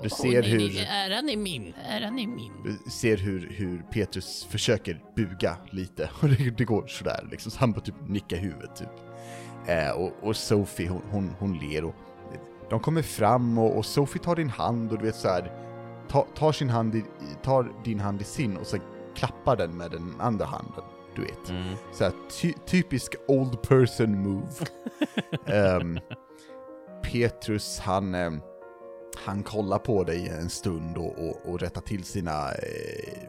[0.02, 0.58] Du ser nej, hur...
[0.58, 2.52] nej, Äran är min, äran är min.
[2.64, 7.58] Du ser hur, hur Petrus försöker buga lite och det, det går sådär liksom, så
[7.58, 8.88] han bara typ nickar huvudet typ.
[9.66, 11.94] Eh, och, och Sophie hon, hon, hon ler och
[12.70, 15.52] de kommer fram och, och Sophie tar din hand och du vet såhär,
[16.12, 17.04] ta, tar sin hand i,
[17.42, 18.80] tar din hand i sin och sen
[19.14, 20.84] klappar den med den andra handen,
[21.16, 21.50] du vet.
[21.50, 21.74] Mm.
[21.92, 24.52] Såhär ty, typisk old person move.
[25.46, 25.98] Ehm,
[27.02, 28.40] Petrus han, ehm,
[29.24, 33.28] han kollar på dig en stund och, och, och rättar till sina, eh,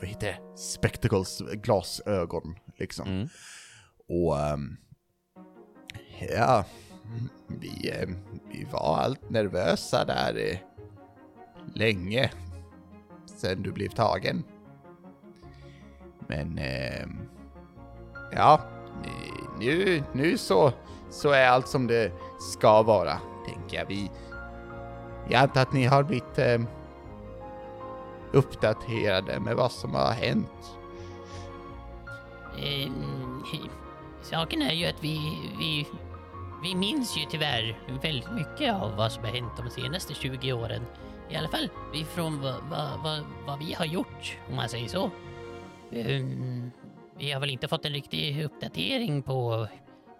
[0.00, 3.08] vad heter det, spectacles, glasögon liksom.
[3.08, 3.28] Mm.
[4.08, 4.76] Och ehm,
[6.36, 6.64] ja,
[7.46, 7.94] vi,
[8.52, 10.62] vi var allt nervösa där
[11.74, 12.30] länge
[13.42, 14.44] sen du blev tagen.
[16.26, 17.06] Men eh,
[18.32, 18.60] ja,
[19.58, 20.72] nu, nu så,
[21.10, 23.86] så är allt som det ska vara, tänker jag.
[23.86, 24.10] Vi,
[25.28, 26.60] jag antar att ni har blivit eh,
[28.32, 30.78] uppdaterade med vad som har hänt.
[32.58, 33.42] Ehm,
[34.22, 35.86] saken är ju att vi, vi,
[36.62, 40.82] vi minns ju tyvärr väldigt mycket av vad som har hänt de senaste 20 åren.
[41.30, 45.10] I alla fall ifrån vad, vad, vad, vad vi har gjort, om man säger så.
[45.90, 46.70] Um,
[47.18, 49.68] vi har väl inte fått en riktig uppdatering på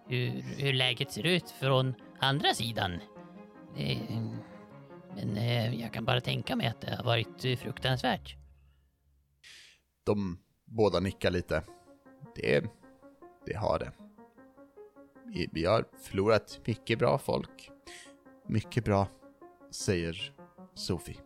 [0.06, 2.92] hur, hur läget ser ut från andra sidan.
[3.76, 4.36] Um,
[5.16, 8.36] men uh, jag kan bara tänka mig att det har varit fruktansvärt.
[10.04, 11.62] De båda nickar lite.
[12.34, 12.64] Det,
[13.46, 13.92] det har det.
[15.24, 17.70] Vi, vi har förlorat mycket bra folk.
[18.46, 19.06] Mycket bra,
[19.70, 20.32] säger
[20.74, 21.16] Sofie.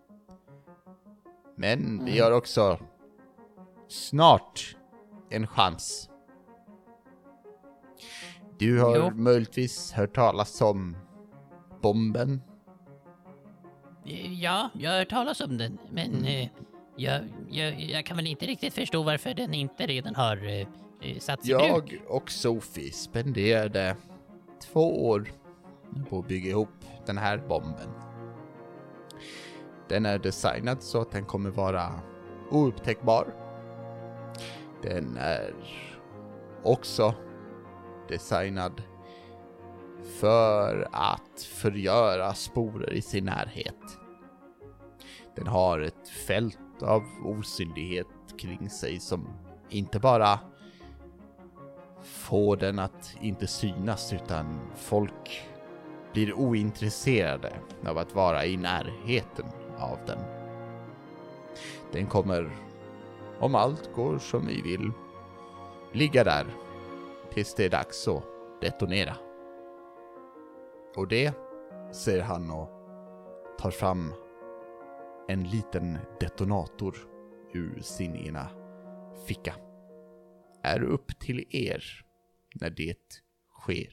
[1.56, 2.78] Men vi har också
[3.88, 4.76] snart
[5.30, 6.10] en chans.
[8.58, 9.10] Du har Jo.
[9.14, 10.96] möjligtvis hört talas om
[11.82, 12.42] bomben.
[14.40, 16.48] Ja, jag har hört talas om den, men eh,
[16.96, 20.66] jag, jag, jag kan väl inte riktigt förstå varför den inte redan har eh,
[21.00, 21.62] eh, satts i bruk.
[21.92, 23.96] Jag och Sophie spenderade
[24.62, 25.28] två år
[26.08, 26.68] på att bygga ihop
[27.06, 27.88] den här bomben.
[29.88, 31.92] Den är designad så att den kommer vara
[32.50, 33.34] oupptäckbar.
[34.82, 35.54] Den är
[36.62, 37.14] också
[38.08, 38.82] designad
[40.20, 43.98] för att förgöra sporer i sin närhet.
[45.36, 48.06] Den har ett fält av osynlighet
[48.38, 49.28] kring sig som
[49.68, 50.38] inte bara
[52.02, 55.42] får den att inte synas utan folk
[56.12, 57.52] blir ointresserade
[57.86, 59.46] av att vara i närheten
[59.78, 60.18] av den.
[61.92, 62.50] Den kommer,
[63.40, 64.90] om allt går som vi vill,
[65.92, 66.46] ligga där
[67.30, 68.22] tills det är dags att
[68.60, 69.16] detonera.
[70.96, 71.34] Och det,
[71.92, 72.68] säger han och
[73.58, 74.12] tar fram
[75.28, 76.96] en liten detonator
[77.52, 78.48] ur sin ena
[79.26, 79.54] ficka.
[80.62, 81.84] Är upp till er
[82.54, 82.96] när det
[83.60, 83.92] sker.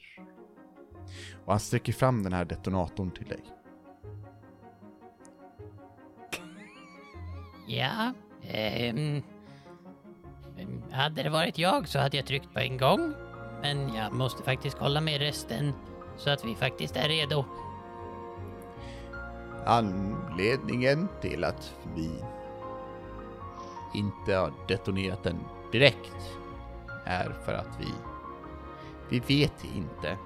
[1.44, 3.44] Och han sträcker fram den här detonatorn till dig.
[7.66, 9.22] Ja, ehm,
[10.58, 13.14] ehm, hade det varit jag så hade jag tryckt på en gång.
[13.62, 15.72] Men jag måste faktiskt kolla med resten
[16.16, 17.44] så att vi faktiskt är redo.
[19.66, 22.10] Anledningen till att vi
[23.94, 25.38] inte har detonerat den
[25.72, 26.38] direkt
[27.04, 27.88] är för att vi,
[29.08, 30.18] vi vet inte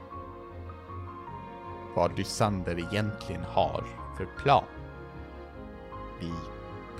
[1.94, 3.84] vad Lysander egentligen har
[4.16, 4.64] för plan.
[6.20, 6.32] Vi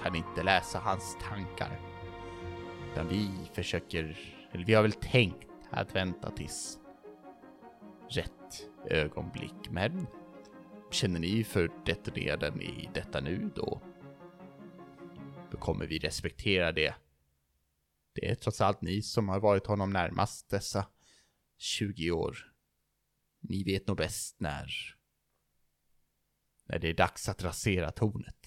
[0.03, 1.81] kan inte läsa hans tankar.
[2.93, 4.19] Utan vi försöker,
[4.53, 6.79] eller vi har väl tänkt att vänta tills
[8.09, 9.71] rätt ögonblick.
[9.71, 10.07] Men
[10.91, 13.83] känner ni för detonera den i detta nu då,
[15.51, 16.95] då kommer vi respektera det.
[18.13, 20.87] Det är trots allt ni som har varit honom närmast dessa
[21.57, 22.37] 20 år.
[23.41, 24.73] Ni vet nog bäst när,
[26.65, 28.38] när det är dags att rasera tornet.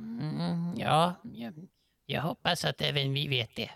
[0.00, 1.68] Mm, ja, jag,
[2.06, 3.70] jag hoppas att även vi vet det.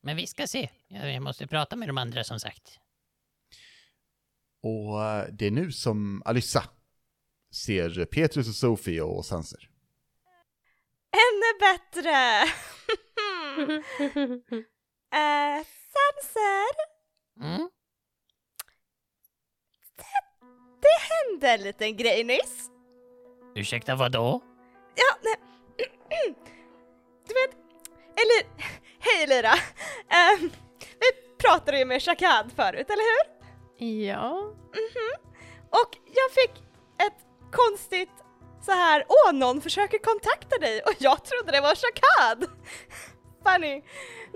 [0.00, 0.70] Men vi ska se.
[0.88, 2.78] Jag jag måste prata med de andra som sagt.
[4.62, 6.64] Och eh, det är nu som Alyssa
[7.54, 9.68] ser Petrus och Sofie och Sanser.
[11.12, 12.42] Ännu bättre!
[15.14, 16.92] uh, Sanser,
[17.40, 17.70] Mm?
[20.80, 22.70] det hände en liten grej nyss.
[23.54, 24.40] Ursäkta, vad då?
[24.94, 25.34] Ja, nej.
[27.28, 27.50] Du vet,
[28.16, 28.46] eller
[29.00, 29.52] hej Lyra.
[30.08, 33.26] Ehm, vi pratade ju med Shakad förut, eller hur?
[33.86, 34.54] Ja.
[35.70, 36.62] Och jag fick
[37.06, 37.18] ett
[37.52, 38.10] konstigt
[38.64, 42.50] så här, åh någon försöker kontakta dig och jag trodde det var Shakad.
[43.44, 43.82] Funny,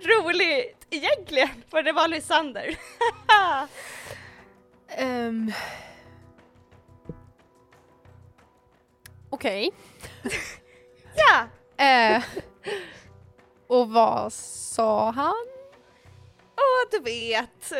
[0.02, 2.76] roligt egentligen, för det var Lysander.
[4.88, 5.52] Ehm.
[9.30, 9.70] Okej.
[11.16, 11.46] ja,
[11.84, 12.22] Eh.
[13.66, 15.46] Och vad sa han?
[16.58, 17.72] och du vet,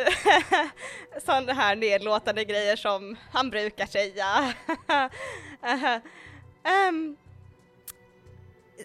[1.25, 4.53] sådana här nedlåtande grejer som han brukar säga.
[6.89, 7.17] um,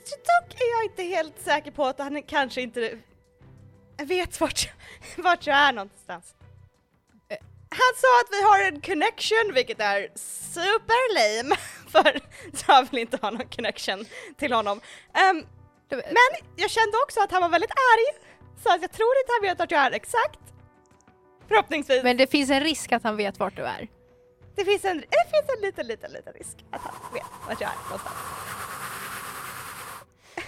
[0.08, 2.98] dock är jag inte helt säker på att han kanske inte
[4.02, 6.34] vet vart, jag- vart jag är någonstans.
[7.70, 10.08] Han sa att vi har en connection, vilket är
[10.54, 11.56] super lame,
[11.92, 12.20] för
[12.68, 14.04] jag vill inte ha någon connection
[14.38, 14.80] till honom.
[15.14, 15.46] Ehm,
[15.90, 18.24] men jag kände också att han var väldigt arg,
[18.62, 20.38] så att jag tror inte han vet vart jag är exakt.
[21.48, 22.02] Förhoppningsvis.
[22.02, 23.88] Men det finns en risk att han vet vart du är.
[24.56, 27.70] Det finns en, det finns en liten, liten, liten risk att han vet vart jag
[27.70, 28.16] är någonstans.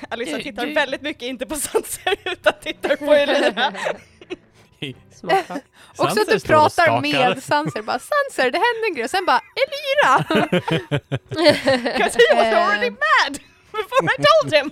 [0.09, 3.73] Alyssa Du- tittar du- väldigt mycket inte på Sanser utan tittar på Elira.
[5.15, 5.51] Smart.
[5.97, 9.41] Också att du pratar med Sanser, bara Sanser det hände en grej och sen bara
[9.63, 10.25] Elira!
[11.83, 13.39] Because he was already mad
[13.73, 14.71] before I told him.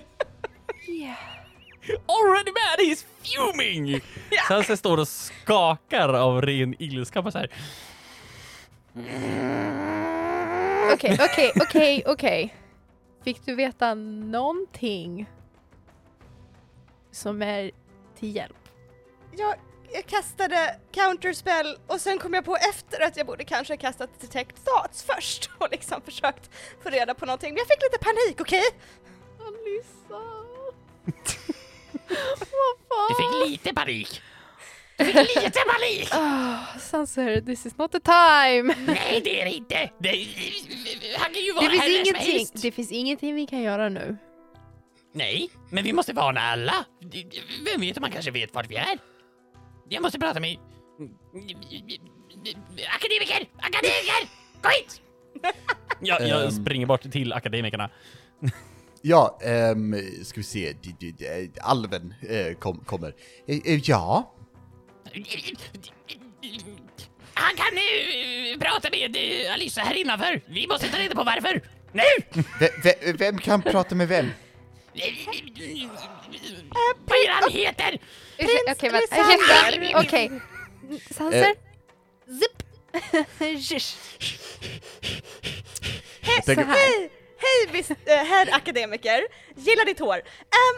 [2.07, 4.01] Already mad, he's fuming!
[4.49, 7.51] Sanser står och skakar av ren ilska på så här.
[10.93, 12.55] Okej, okej, okej, okej.
[13.25, 15.27] Fick du veta någonting
[17.11, 17.71] som är
[18.19, 18.57] till hjälp?
[19.37, 19.55] Jag,
[19.95, 24.21] jag kastade counterspell och sen kom jag på efter att jag borde kanske ha kastat
[24.21, 26.51] detect thoughts först och liksom försökt
[26.83, 27.51] få reda på någonting.
[27.55, 28.65] Men jag fick lite panik, okej?
[29.41, 30.23] Alissa!
[32.09, 33.09] Vad fan?
[33.09, 34.23] Du fick lite panik.
[34.97, 36.09] Du fick lite panik!
[36.13, 38.75] Ah, Sanser, this is not the time!
[38.87, 39.91] Nej, det är det inte.
[39.99, 40.27] Det,
[41.19, 42.53] han kan ju vara Det finns, här när som ingenting, helst.
[42.63, 44.17] det finns ingenting vi kan göra nu.
[45.15, 46.85] Nej, men vi måste varna alla.
[47.73, 48.99] Vem vet om man kanske vet vart vi är?
[49.93, 50.57] Jag måste prata med...
[52.95, 53.49] Akademiker!
[53.59, 54.29] Akademiker!
[54.63, 55.01] Kom hit!
[56.01, 56.51] Jag, jag Ehm.
[56.51, 57.91] springer bort till akademikerna.
[59.05, 60.75] Ja, ehm, ska vi se,
[61.61, 63.15] alven eh, kom, kommer.
[63.47, 64.35] Eh, ja,
[67.35, 69.17] Han kan uh, prata med
[69.55, 70.41] Alissa här innanför.
[70.47, 71.63] Vi måste ta reda på varför.
[71.93, 72.43] Nu!
[72.85, 74.27] ve, vem kan prata med vem?
[77.05, 77.99] Vad han heter?
[78.39, 79.99] Ursäkta, Okej, vänta.
[80.01, 80.41] Okej.
[81.11, 81.55] Sanser?
[82.27, 82.63] Zip!
[83.69, 83.97] Zhish.
[86.21, 86.77] Jag Så tänker, här.
[87.39, 87.85] Hej!
[88.07, 89.23] Eh, herr akademiker!
[89.57, 90.21] Gillar ditt hår.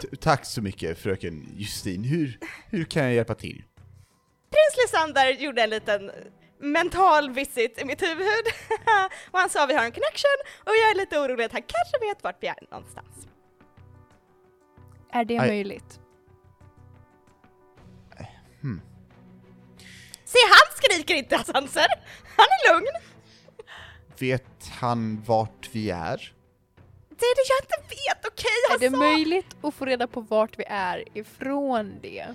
[0.01, 3.63] T- tack så mycket fröken Justin, hur, hur kan jag hjälpa till?
[4.51, 6.11] Prins Lysander gjorde en liten
[6.59, 8.45] mental visit i mitt huvud
[9.31, 12.07] och han sa vi har en connection och jag är lite orolig att han kanske
[12.07, 13.14] vet vart vi är någonstans.
[15.15, 15.47] Är det Aj.
[15.47, 15.99] möjligt?
[20.25, 21.85] Se han skriker inte Sanser!
[22.37, 22.87] Han är lugn!
[24.19, 26.33] Vet han vart vi är?
[27.09, 28.45] Det är det jag inte vet, okej?
[28.67, 32.25] Är han det sa- möjligt att få reda på vart vi är ifrån det?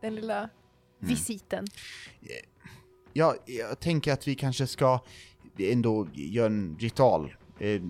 [0.00, 0.48] Den lilla
[0.98, 1.66] visiten.
[3.12, 5.00] Ja, jag tänker att vi kanske ska
[5.58, 7.34] ändå göra en ritual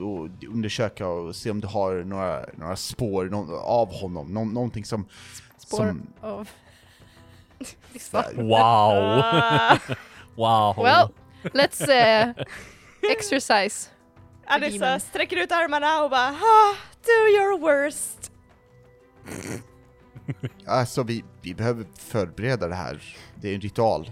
[0.01, 4.85] och undersöka och se om du har några, några spår nå- av honom, Nå, någonting
[4.85, 5.07] som...
[5.59, 6.49] Spår som av...
[8.35, 8.55] Wow!
[8.55, 9.79] Ah,
[10.37, 10.85] wow!
[10.85, 11.09] Well,
[11.43, 12.35] let's eh,
[13.13, 13.91] exercise.
[14.47, 18.33] Alissa sträcker ut armarna och bara ah, do your worst.
[20.67, 23.03] Alltså vi, vi behöver förbereda det här.
[23.35, 24.11] Det är en ritual.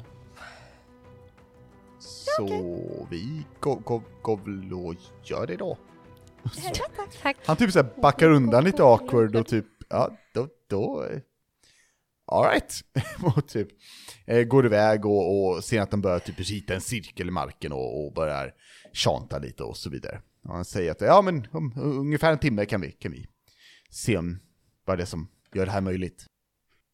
[2.36, 5.78] Så vi går väl och gör det då.
[7.22, 7.36] Tack.
[7.46, 11.04] Han typ såhär backar undan lite awkward och typ, ja då, då...
[11.04, 11.18] eh,
[12.26, 12.80] Alright.
[13.36, 13.68] och typ
[14.26, 17.72] eh, går iväg och, och ser att de börjar typ rita en cirkel i marken
[17.72, 18.52] och, och börjar
[18.92, 20.20] tjanta lite och så vidare.
[20.48, 23.26] Och han säger att ja men om ungefär en timme kan vi, kan vi
[23.90, 24.38] se om
[24.84, 26.26] vad det är som gör det här möjligt.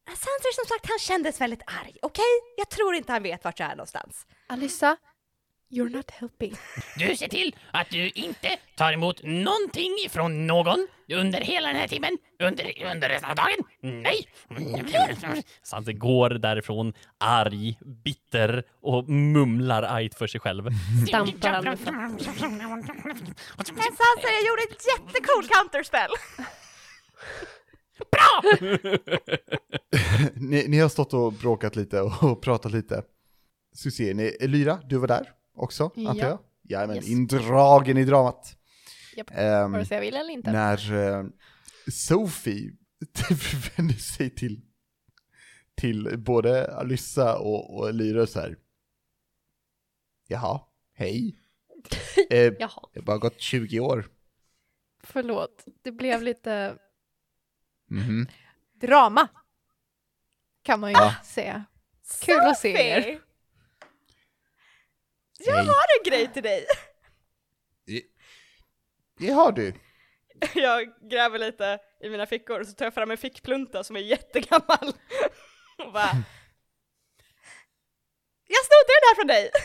[0.07, 2.23] Sandra som sagt, han kändes väldigt arg, okej?
[2.57, 4.25] Jag tror inte han vet vart jag är någonstans.
[4.47, 4.97] Alyssa,
[5.69, 6.55] you're not helping.
[6.97, 11.87] Du ser till att du inte tar emot någonting ifrån någon under hela den här
[11.87, 13.57] timmen, under, under resten av dagen.
[14.03, 14.27] Nej!
[15.63, 20.69] Sante går därifrån arg, bitter och mumlar argt för sig själv.
[21.07, 21.77] Stampar han med
[23.55, 26.11] Men Sansa, jag gjorde ett jättecool counterspell!
[30.35, 33.03] ni, ni har stått och bråkat lite och pratat lite.
[33.75, 36.09] Så ser ni, Lyra, du var där också, Ja.
[36.09, 36.39] antar jag?
[36.63, 37.07] Jajamän, Yes.
[37.07, 38.55] indragen i dramat.
[39.15, 39.29] Japp.
[39.33, 40.51] Ehm, Vare sig jag vill eller inte.
[40.51, 41.25] när eh,
[41.91, 42.71] Sophie
[43.77, 44.61] vänder sig till,
[45.75, 48.57] till både Alyssa och, och Lyra så här.
[50.27, 50.61] Jaha,
[50.93, 51.39] hej.
[52.29, 52.89] Eh, Jaha.
[52.93, 54.05] det har bara gått 20 år.
[55.03, 56.75] Förlåt, det blev lite
[57.87, 58.27] Mhm.
[58.81, 59.27] drama.
[60.63, 61.13] Kan man ju Ja.
[61.23, 61.65] säga.
[62.21, 63.19] Kul att se er.
[65.45, 65.65] Jag Hej.
[65.65, 66.65] har en grej till dig.
[69.19, 69.73] Det har du.
[70.53, 73.99] Jag gräver lite i mina fickor och så tar jag fram en fickplunta som är
[73.99, 74.87] jättegammal.
[75.85, 76.23] Och bara...
[78.47, 79.49] Jag snodde den här från dig!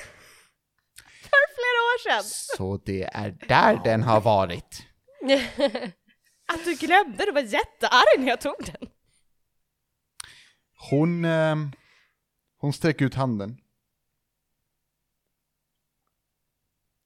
[1.22, 2.24] För flera år sedan!
[2.56, 4.86] Så det är där den har varit.
[6.46, 8.90] Att du glömde, du var jättearg när jag tog den.
[10.90, 11.56] Hon, eh,
[12.58, 13.56] hon sträcker ut handen.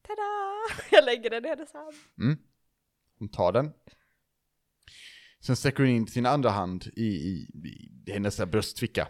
[0.09, 0.56] Tada!
[0.90, 1.94] Jag lägger den i hennes hand.
[2.20, 2.38] Mm.
[3.18, 3.72] Hon tar den.
[5.40, 7.48] Sen sträcker hon in sin andra hand i, i,
[8.06, 9.09] i hennes bröstficka.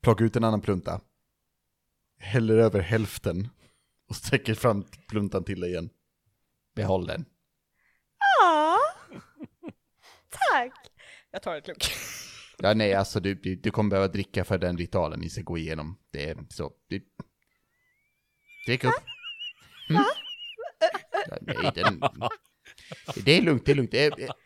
[0.00, 1.00] Plockar ut en annan plunta.
[2.18, 3.48] Häller över hälften.
[4.08, 5.90] Och sträcker fram pluntan till dig igen.
[6.74, 7.24] Behåll den.
[8.40, 8.78] Ja.
[10.30, 10.74] Tack!
[11.30, 11.84] Jag tar en klunk.
[12.58, 15.58] Ja, nej, alltså du, du, du kommer behöva dricka för den ritualen ni ska gå
[15.58, 15.98] igenom.
[16.10, 16.72] Det är så.
[16.88, 17.04] Du...
[18.66, 18.94] Drick upp.
[19.96, 20.04] Mm.
[21.40, 22.02] Nej, den...
[23.24, 23.94] Det är lugnt, det är lugnt.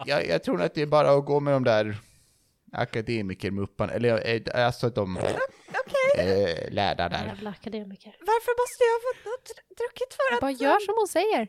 [0.07, 1.97] Jag, jag tror att det är bara att gå med de där
[2.73, 7.27] akademikermupparna, eller eh, alltså de eh, lärda där.
[7.27, 8.17] Jävla akademiker.
[8.21, 10.41] Varför måste jag få något druckit för att...
[10.41, 11.49] Bara gör som hon säger.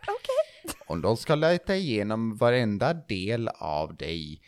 [0.00, 0.74] Okej.
[0.86, 4.40] Om de ska leta igenom varenda del av dig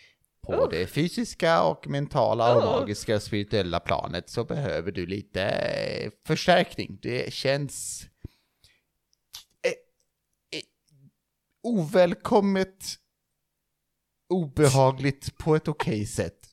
[0.46, 0.70] på Oh.
[0.70, 2.80] det fysiska och mentala och Oh.
[2.80, 6.98] magiska och spirituella planet så behöver du lite eh, förstärkning.
[7.02, 8.06] Det känns
[9.62, 9.70] eh,
[10.58, 10.62] eh,
[11.66, 12.84] ovälkommet,
[14.28, 16.48] obehagligt på ett okej sätt.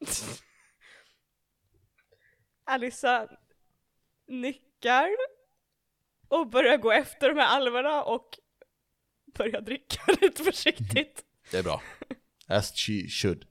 [2.64, 3.28] Alissa
[4.26, 5.08] nickar
[6.28, 8.38] och börjar gå efter de här alverna och
[9.34, 11.24] börjar dricka lite försiktigt.
[11.50, 11.82] Det är bra.
[12.46, 13.46] As she should.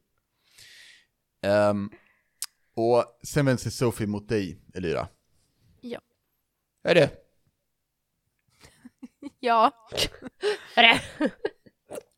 [1.42, 1.92] Ehm,
[2.74, 5.08] och sen vänder sig Sophie mot dig, Elira.
[5.82, 6.02] Ja.
[6.84, 7.08] Hörru,
[9.40, 9.88] Ja,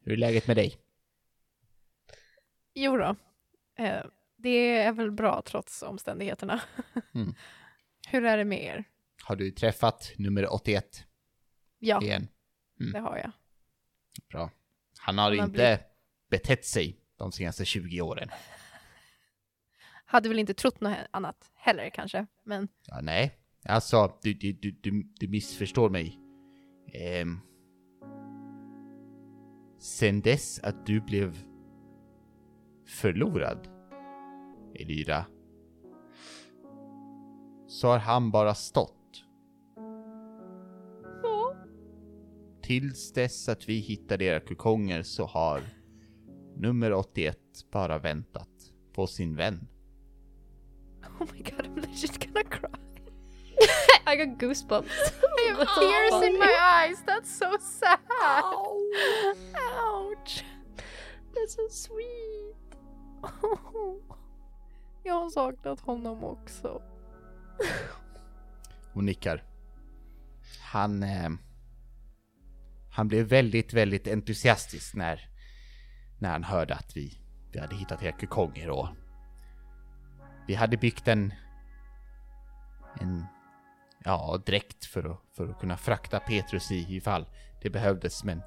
[0.03, 0.77] hur är läget med dig?
[2.73, 3.15] jo då.
[3.77, 4.03] Eh,
[4.37, 6.61] det är väl bra trots omständigheterna.
[7.13, 7.35] Mm.
[8.07, 8.83] Hur är det med er?
[9.23, 11.05] Har du träffat nummer 81
[11.79, 12.27] Ja, igen?
[12.93, 13.31] det har jag.
[14.29, 14.51] Bra.
[14.97, 15.79] Han har Han har inte
[16.29, 18.29] betett sig de senaste 20 åren.
[20.05, 24.71] Hade väl inte trott något annat heller kanske, men Ja, nej, alltså du, du, du,
[24.71, 26.17] du, du missförstår mig.
[26.91, 27.39] Ehm,
[29.79, 31.37] sen dess att du blev
[32.85, 33.67] förlorad,
[34.75, 35.25] Elira,
[37.67, 39.23] så har han bara stått.
[42.61, 45.61] Tills dess att vi hittade era kukonger så har
[46.57, 47.37] nummer 81
[47.71, 49.67] bara väntat på sin vän.
[51.19, 52.50] oh my god, I'm legit gonna.
[54.07, 54.87] I got goosebumps.
[55.39, 57.99] I have tears in my eyes, that's so sad!
[59.83, 60.43] Ouch!
[61.33, 62.55] That's so sweet.
[65.03, 66.81] Jag har saknat honom också.
[68.93, 69.43] Hon nickar.
[70.71, 71.03] Han...
[71.03, 71.29] Eh,
[72.91, 75.29] han blev väldigt, väldigt entusiastisk när,
[76.19, 77.17] när han hörde att vi,
[77.51, 78.87] vi hade hittat era kukonger och
[80.47, 81.33] vi hade byggt en...
[82.99, 83.25] En...
[84.05, 87.25] Ja, dräkt för att, för att kunna frakta Petrus i ifall
[87.61, 88.41] det behövdes men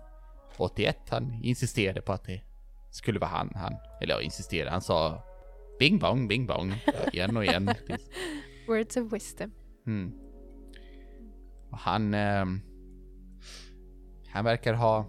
[0.56, 2.40] 81 han insisterade på att det
[2.90, 3.52] skulle vara han.
[3.54, 5.22] Han, eller ja, insisterade, han sa
[5.78, 6.74] bing bong, bing bong,
[7.12, 7.70] igen och igen.
[8.68, 9.52] Words of wisdom.
[9.86, 10.12] Mm.
[11.70, 12.14] Och han...
[12.14, 12.60] ehm,
[14.34, 15.06] han verkar ha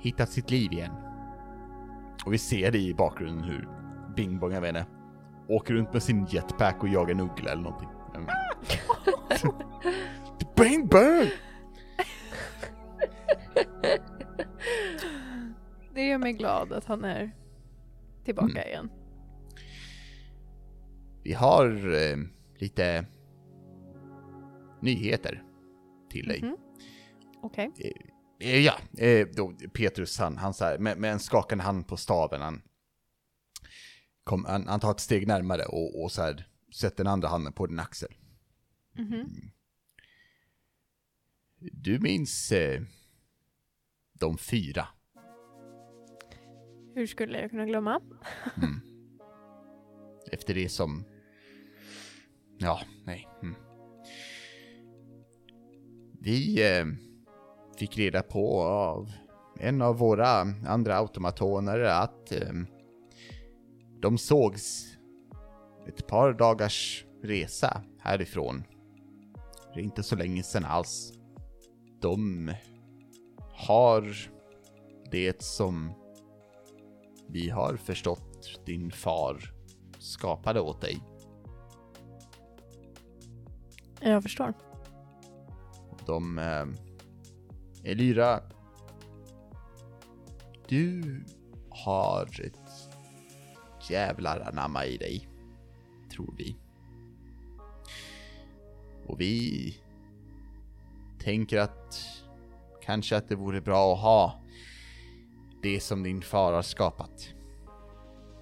[0.00, 0.92] hittat sitt liv igen.
[2.26, 3.68] Och vi ser i bakgrunden hur
[4.16, 4.86] Bing Bong, jag vet
[5.48, 7.88] åker runt med sin jetpack och jagar en uggla eller någonting.
[8.18, 9.54] Mm.
[10.56, 11.30] Bing Bong!
[15.94, 17.30] Det gör mig glad att han är
[18.24, 18.68] tillbaka Mm.
[18.68, 18.90] igen.
[21.22, 22.16] Vi har eh,
[22.58, 23.06] lite
[24.82, 25.42] nyheter
[26.10, 26.42] till dig.
[26.42, 26.56] Mhm.
[27.42, 27.72] Okej.
[27.78, 27.92] Eh,
[28.40, 32.40] Ja, eh, då, Petrus han, han så här, med, med en skakande hand på staven,
[32.40, 32.62] han,
[34.24, 37.52] kom, han, han tar ett steg närmare och, och så här, sätter den andra handen
[37.52, 38.14] på din axel.
[38.92, 39.50] Mhm.
[41.60, 42.82] Du minns eh,
[44.12, 44.88] de fyra?
[46.94, 48.00] Hur skulle jag kunna glömma?
[50.32, 51.04] Efter det som...
[52.58, 53.28] Ja, nej.
[53.42, 53.54] Mm.
[56.20, 56.86] Vi eh,
[57.78, 59.12] fick reda på av
[59.60, 60.28] en av våra
[60.66, 62.52] andra automatoner att eh,
[64.00, 64.97] de sågs
[65.88, 68.64] ett par dagars resa härifrån.
[69.74, 71.12] Det är inte så länge sedan alls.
[72.00, 72.52] De
[73.52, 74.16] har
[75.10, 75.92] det som
[77.28, 79.54] vi har förstått din far
[79.98, 81.00] skapade åt dig.
[84.00, 84.54] Jag förstår.
[86.06, 86.38] De...
[86.38, 86.66] Eh,
[87.90, 88.40] Elyra...
[90.68, 91.24] Du
[91.70, 92.90] har ett
[93.90, 95.27] jävlar anamma i dig.
[96.18, 96.56] Tror vi.
[99.06, 99.82] Och vi
[101.18, 102.00] tänker att
[102.82, 104.40] kanske att det vore bra att ha
[105.62, 107.34] det som din far har skapat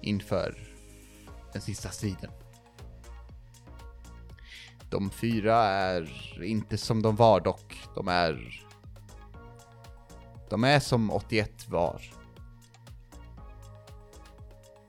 [0.01, 0.67] inför
[1.53, 2.31] den sista striden.
[4.89, 7.87] De fyra är inte som de var dock.
[7.95, 8.65] De är...
[10.49, 12.01] De är som 81 var.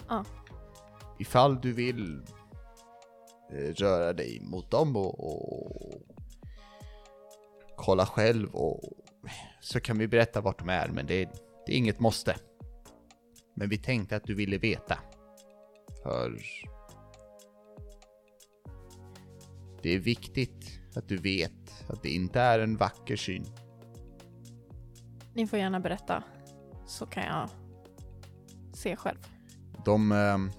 [0.09, 0.24] Ja.
[1.18, 2.22] Ifall du vill
[3.51, 6.03] röra dig mot dem och, och
[7.76, 8.80] kolla själv och
[9.61, 11.24] så kan vi berätta vart de är men det,
[11.66, 12.36] det är inget måste.
[13.55, 14.99] Men vi tänkte att du ville veta.
[16.03, 16.38] För
[19.82, 23.44] det är viktigt att du vet att det inte är en vacker syn.
[25.34, 26.22] Ni får gärna berätta.
[26.86, 27.49] Så kan jag
[28.74, 29.18] se själv.
[29.84, 30.51] De, ehm,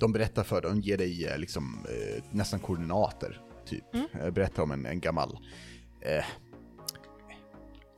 [0.00, 3.94] de berättar för dig, de ger dig eh, liksom eh, nästan koordinater, typ.
[3.94, 4.06] Mm.
[4.20, 5.38] Eh, Berättar om en, en gammal,
[6.00, 6.24] eh,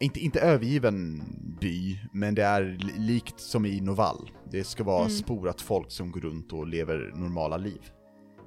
[0.01, 1.23] inte, inte övergiven
[1.61, 4.31] by, men det är li- likt som i Novall.
[4.51, 5.11] Det ska vara Mm.
[5.17, 7.91] sporat folk som går runt och lever normala liv.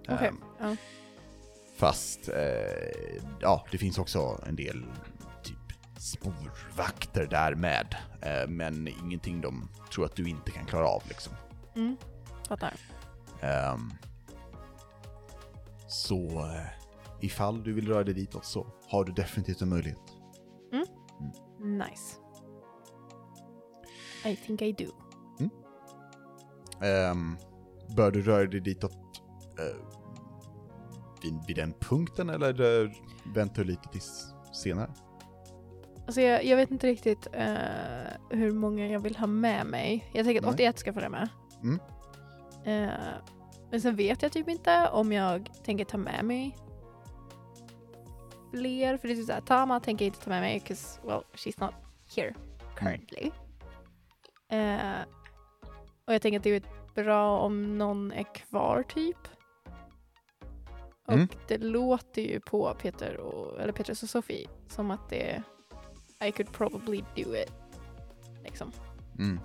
[0.09, 0.27] Okej.
[0.27, 0.75] Ehm, Ja.
[1.77, 4.85] Fast, eh, ja, det finns också en del
[5.43, 5.57] typ
[5.99, 7.95] spårvakter där med.
[8.21, 11.33] Eh, men ingenting de tror att du inte kan klara av liksom.
[11.75, 11.97] Mm.
[12.47, 12.73] Fattar.
[13.41, 13.91] Ehm,
[15.87, 16.65] så eh,
[17.21, 20.01] ifall du vill röra dig ditåt så har du definitivt en möjlighet.
[21.59, 22.17] Nice.
[24.25, 24.85] I think I do.
[26.81, 27.37] Um,
[27.95, 28.97] bör du röra dig ditåt
[29.59, 29.85] eh,
[31.23, 32.89] vid, vid den punkten eller eh,
[33.35, 34.91] väntar du lite tills senare?
[36.05, 37.55] Alltså jag, jag vet inte riktigt eh,
[38.29, 40.09] hur många jag vill ha med mig.
[40.13, 40.53] Jag tänker att Nej.
[40.53, 41.29] 81 ska följa med.
[41.63, 41.79] Mm.
[42.65, 42.89] Eh,
[43.71, 46.57] men sen vet jag typ inte om jag tänker ta med mig
[48.51, 48.97] fler.
[48.97, 51.61] För det är typ såhär, Tama tänker jag inte ta med mig 'cause well, she's
[51.65, 51.73] not
[52.15, 52.33] here
[52.75, 53.31] currently.
[54.49, 55.01] Eh,
[56.07, 56.63] och jag tänker att det är
[57.03, 59.17] bra om någon är kvar typ.
[61.07, 61.27] Och Mm.
[61.47, 65.43] det låter ju på Peter och, eller Petrus och Sofie som att det
[66.25, 67.53] I could probably do it.
[68.43, 68.71] Liksom.
[69.19, 69.39] Mm.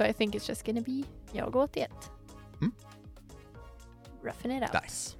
[0.00, 1.90] So I think it's just gonna be jag och 81.
[4.22, 4.82] roughing it out.
[4.82, 5.16] Nice.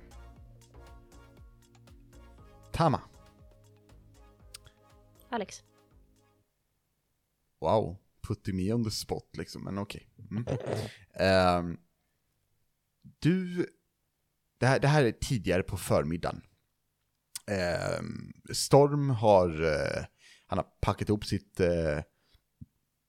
[2.72, 3.02] Tama.
[5.28, 5.62] Alex.
[7.60, 7.96] Wow.
[8.22, 10.08] Putting me on the spot liksom, men okej.
[10.30, 10.46] Mm.
[11.14, 11.78] Ehm,
[13.18, 13.66] du,
[14.58, 16.42] det här, det här är tidigare på förmiddagen.
[17.46, 20.04] Ehm, Storm har, eh,
[20.46, 22.02] han har packat ihop sitt, eh,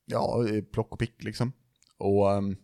[0.06, 1.54] ja, eh, plock och pick liksom.
[2.02, 2.56] Och ehm,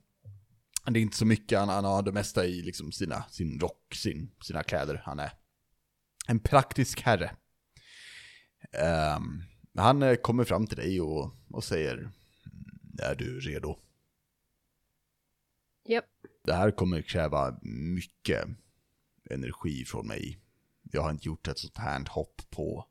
[0.85, 3.95] det är inte så mycket, han, han har det mesta i liksom sina, sin rock,
[3.95, 5.01] sin, sina kläder.
[5.05, 5.31] Han är
[6.27, 7.35] en praktisk herre.
[8.71, 9.43] Ehm,
[9.75, 12.11] han eh, kommer fram till dig och, och säger
[12.99, 13.79] Är du redo?
[15.85, 16.05] Japp.
[16.43, 18.47] Det här kommer kräva mycket
[19.29, 20.39] energi från mig.
[20.91, 22.85] Jag har inte gjort ett sånt här hopp på...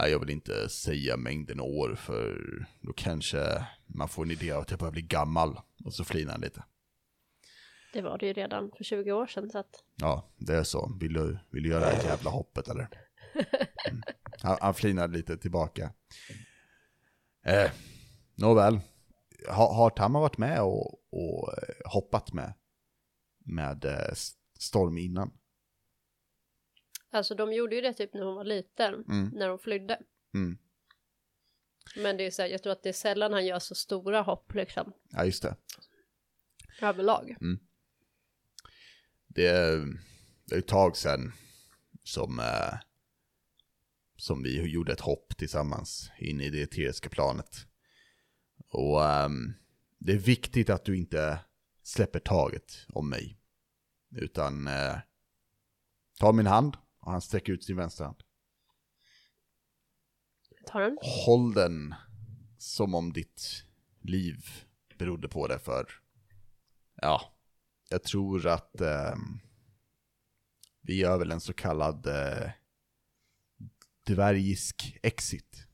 [0.00, 2.38] Nej, jag vill inte säga mängden år för
[2.80, 5.60] då kanske man får en idé av att jag börjar bli gammal.
[5.84, 6.64] Och så flinar han lite.
[7.92, 10.96] Det var det ju redan för 20 år sedan så att Ja, det är så.
[11.00, 12.88] Vill du, vill du göra det här jävla hoppet eller?
[13.88, 14.02] Mm.
[14.42, 15.92] Han, han flinar lite tillbaka.
[17.44, 17.70] Eh,
[18.34, 18.80] nåväl.
[19.48, 22.54] Har, har Tamma varit med och, och eh, hoppat med,
[23.44, 24.14] med eh,
[24.58, 25.30] Storm innan?
[27.10, 29.28] Alltså de gjorde ju det typ när hon var liten, Mm.
[29.34, 30.00] när de flydde.
[30.34, 30.58] Mm.
[31.96, 34.20] Men det är så här, jag tror att det är sällan han gör så stora
[34.22, 35.56] hopp liksom, Ja, just det.
[36.82, 37.36] överlag.
[39.26, 39.86] Det är,
[40.44, 41.32] det är ett tag sedan
[42.04, 42.78] som, eh,
[44.16, 47.66] som vi gjorde ett hopp tillsammans in i det eteriska planet.
[48.68, 49.52] Och ehm,
[49.98, 51.38] det är viktigt att du inte
[51.82, 53.38] släpper taget om mig.
[54.16, 54.96] Utan eh,
[56.18, 58.22] ta min hand och han sträcker ut sin vänstra hand.
[60.66, 60.98] Tar den?
[61.00, 61.94] Håll den
[62.58, 63.64] som om ditt
[64.00, 64.46] liv
[64.98, 65.86] berodde på det för,
[66.94, 67.32] ja,
[67.88, 69.40] jag tror att ehm,
[70.80, 72.50] vi gör väl en så kallad eh,
[74.06, 75.66] dvärgisk exit.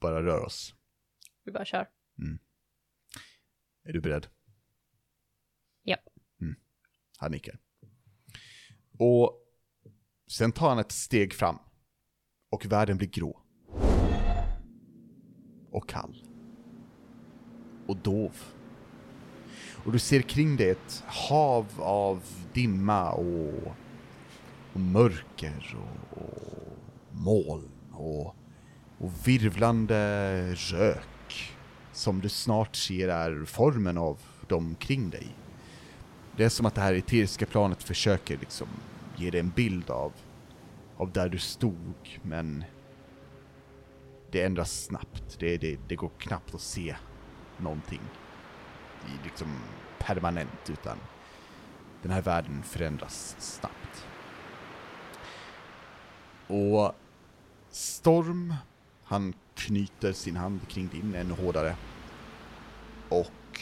[0.00, 0.74] Bara rör oss.
[1.44, 1.90] Vi bara kör.
[3.82, 4.26] Är du beredd?
[5.82, 6.08] Japp.
[6.40, 6.54] Mm.
[7.16, 7.58] Han nickar.
[8.98, 9.39] Och
[10.30, 11.58] sen tar han ett steg fram.
[12.50, 13.38] Och världen blir grå.
[15.70, 16.24] Och kall.
[17.86, 18.36] Och dov.
[19.84, 22.22] Och du ser kring dig ett hav av
[22.52, 23.74] dimma och,
[24.72, 26.76] och mörker och, och
[27.10, 28.36] moln och,
[28.98, 31.54] och virvlande rök
[31.92, 34.18] som du snart ser är formen av
[34.48, 35.36] dem kring dig.
[36.36, 38.68] Det är som att det här eteriska planet försöker liksom
[39.20, 40.12] ge dig en bild av,
[40.96, 42.64] av där du stod, men
[44.30, 45.38] det ändras snabbt.
[45.38, 46.96] Det, det, det går knappt att se
[47.58, 48.00] någonting
[49.06, 49.48] i liksom
[49.98, 50.98] permanent, utan
[52.02, 54.06] den här världen förändras snabbt.
[56.46, 56.92] Och
[57.70, 58.54] Storm,
[59.04, 61.76] han knyter sin hand kring din ännu hårdare
[63.08, 63.60] och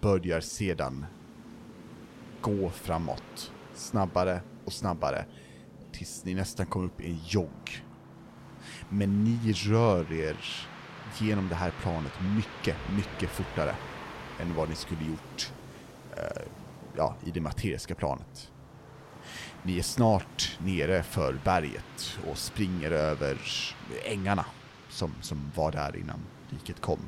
[0.00, 1.06] börjar sedan
[2.40, 5.24] gå framåt snabbare och snabbare
[5.92, 7.84] tills ni nästan kommer upp i en jogg.
[8.88, 10.36] Men ni rör er
[11.18, 13.74] genom det här planet mycket, mycket fortare
[14.40, 15.52] än vad ni skulle gjort
[16.16, 16.42] eh,
[16.96, 18.50] ja, i det materiska planet.
[19.62, 23.38] Ni är snart nere för berget och springer över
[24.04, 24.44] ängarna
[24.88, 26.98] som, som var där innan riket kom.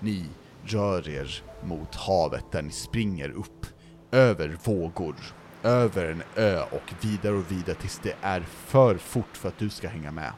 [0.00, 0.26] Ni
[0.64, 3.66] rör er mot havet där ni springer upp
[4.10, 5.16] över vågor,
[5.62, 9.70] över en ö och vidare och vidare tills det är för fort för att du
[9.70, 10.32] ska hänga med.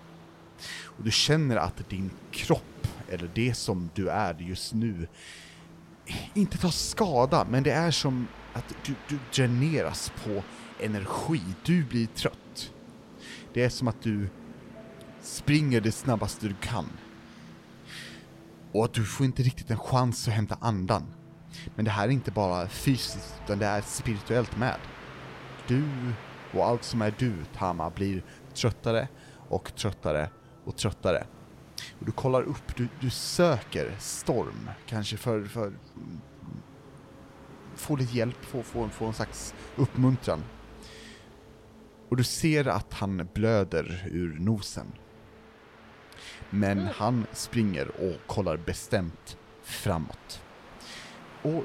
[0.84, 5.08] Och du känner att din kropp, eller det som du är just nu,
[6.34, 10.42] inte tar skada, men det är som att du, du dräneras på
[10.80, 11.40] energi.
[11.64, 12.72] Du blir trött.
[13.52, 14.28] Det är som att du
[15.22, 16.86] springer det snabbaste du kan.
[18.72, 21.06] Och att du får inte riktigt en chans att hämta andan.
[21.76, 24.76] Men det här är inte bara fysiskt, utan det är spirituellt med.
[25.70, 25.84] Du
[26.52, 28.22] och allt som är du, Tama, blir
[28.54, 29.08] tröttare
[29.48, 30.30] och tröttare
[30.64, 31.26] och tröttare.
[31.98, 35.78] Och du kollar upp, du, du söker Storm, kanske för, för mm,
[37.74, 40.44] få lite hjälp, få, få, få en slags uppmuntran.
[42.08, 44.92] Och du ser att han blöder ur nosen.
[46.50, 50.42] Men han springer och kollar bestämt framåt.
[51.42, 51.64] Och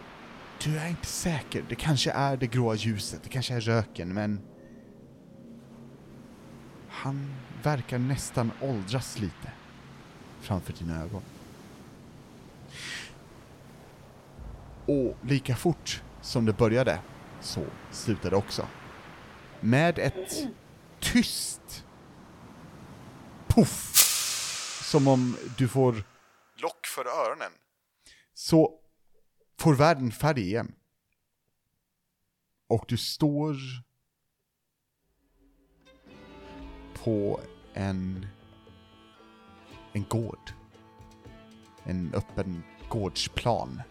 [0.66, 4.42] du är inte säker, det kanske är det gråa ljuset, det kanske är röken, men...
[6.90, 9.52] Han verkar nästan åldras lite
[10.42, 11.22] framför dina ögon.
[14.86, 17.00] Och lika fort som det började
[17.42, 18.68] så slutar det också.
[19.60, 20.48] Med ett
[21.00, 21.86] tyst
[23.48, 23.96] puff,
[24.92, 26.04] som om du får
[26.56, 27.52] lock för öronen,
[28.34, 28.85] så
[29.66, 30.76] får världen färg igen.
[32.68, 33.56] Och du står
[36.94, 37.40] på
[37.74, 38.26] en,
[39.94, 40.52] en gård.
[41.84, 43.82] En öppen gårdsplan.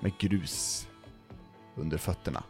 [0.00, 0.88] Med grus
[1.74, 2.44] under fötterna.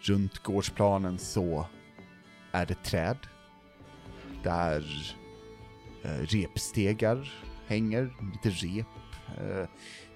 [0.00, 1.66] Runt gårdsplanen så
[2.52, 3.18] är det träd.
[4.42, 5.14] Där
[6.02, 8.86] eh, repstegar hänger, lite rep.
[9.38, 9.68] Eh,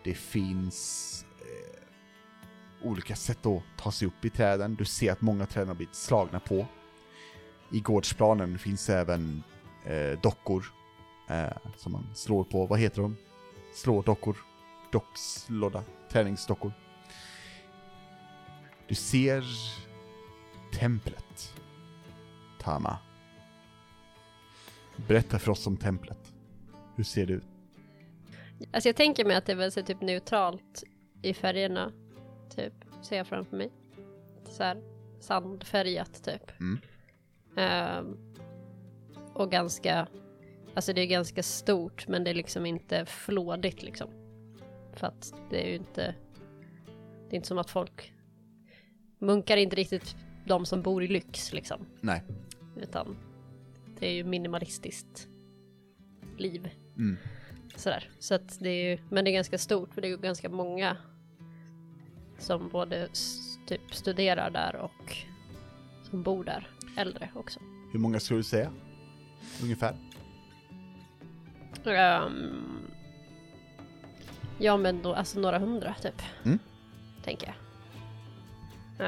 [0.05, 4.75] det finns eh, olika sätt att ta sig upp i träden.
[4.75, 6.67] Du ser att många träd har blivit slagna på.
[7.73, 9.43] I gårdsplanen finns även
[9.85, 10.65] eh, dockor
[11.77, 12.67] som man slår på.
[12.67, 13.17] Vad heter de?
[13.75, 14.37] Slådockor?
[14.93, 15.83] Dockslådda.
[16.11, 16.73] Träningsdockor.
[18.89, 19.45] Du ser
[20.73, 21.55] templet.
[22.61, 22.99] Tama.
[24.97, 26.28] Berätta för oss om templet.
[26.99, 27.45] Hur ser det ut?
[28.73, 30.85] Alltså jag tänker mig att det är väl så typ neutralt
[31.23, 31.93] i färgerna.
[32.57, 32.73] Typ,
[33.03, 33.71] ser jag framför mig.
[34.45, 34.83] Så här
[35.21, 36.61] sandfärgat typ.
[36.61, 36.79] Mm.
[37.57, 38.35] Ehm,
[39.35, 40.09] och ganska,
[40.75, 44.11] alltså det är ganska stort men det är liksom inte flådigt liksom.
[44.95, 46.15] För att det är ju inte,
[47.29, 48.13] det är inte som att folk,
[49.19, 51.87] munkar är inte riktigt de som bor i lyx liksom.
[52.01, 52.23] Nej.
[52.77, 53.17] Utan
[53.99, 55.29] det är ju minimalistiskt
[56.37, 56.69] liv.
[56.99, 57.17] Mm.
[57.77, 58.11] Sådär.
[58.19, 60.97] Så att det är ju, men det är ganska stort för det är ganska många
[62.39, 63.09] som både
[63.67, 65.17] typ studerar där och
[66.11, 66.69] som bor där.
[66.97, 67.61] Äldre också.
[67.93, 68.73] Hur många skulle du säga?
[69.63, 69.97] Ungefär?
[71.85, 72.91] Ehm,
[74.59, 76.23] ja men då, alltså några hundra typ.
[76.45, 76.59] Mm.
[77.25, 77.57] Tänker jag.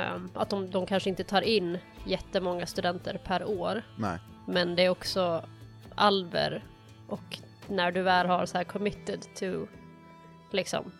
[0.00, 3.82] Ehm, att de, de kanske inte tar in jättemånga studenter per år.
[3.98, 4.18] Nej.
[4.46, 5.48] Men det är också
[5.94, 6.64] alver
[7.08, 7.38] och
[7.70, 9.66] när du väl har så här committed to
[10.50, 10.92] liksom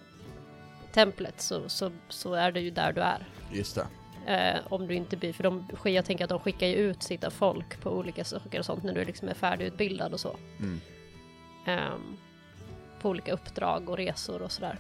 [0.92, 3.28] templet så, så, så är det ju där du är.
[3.52, 3.86] Just det.
[4.26, 7.32] Eh, om du inte blir, för de, jag tänker att de skickar ju ut sitt
[7.32, 10.36] folk på olika saker och sånt när du liksom är färdigutbildad och så.
[10.58, 10.80] Mm.
[11.66, 12.16] Ehm,
[13.00, 14.78] på olika uppdrag och resor och sådär.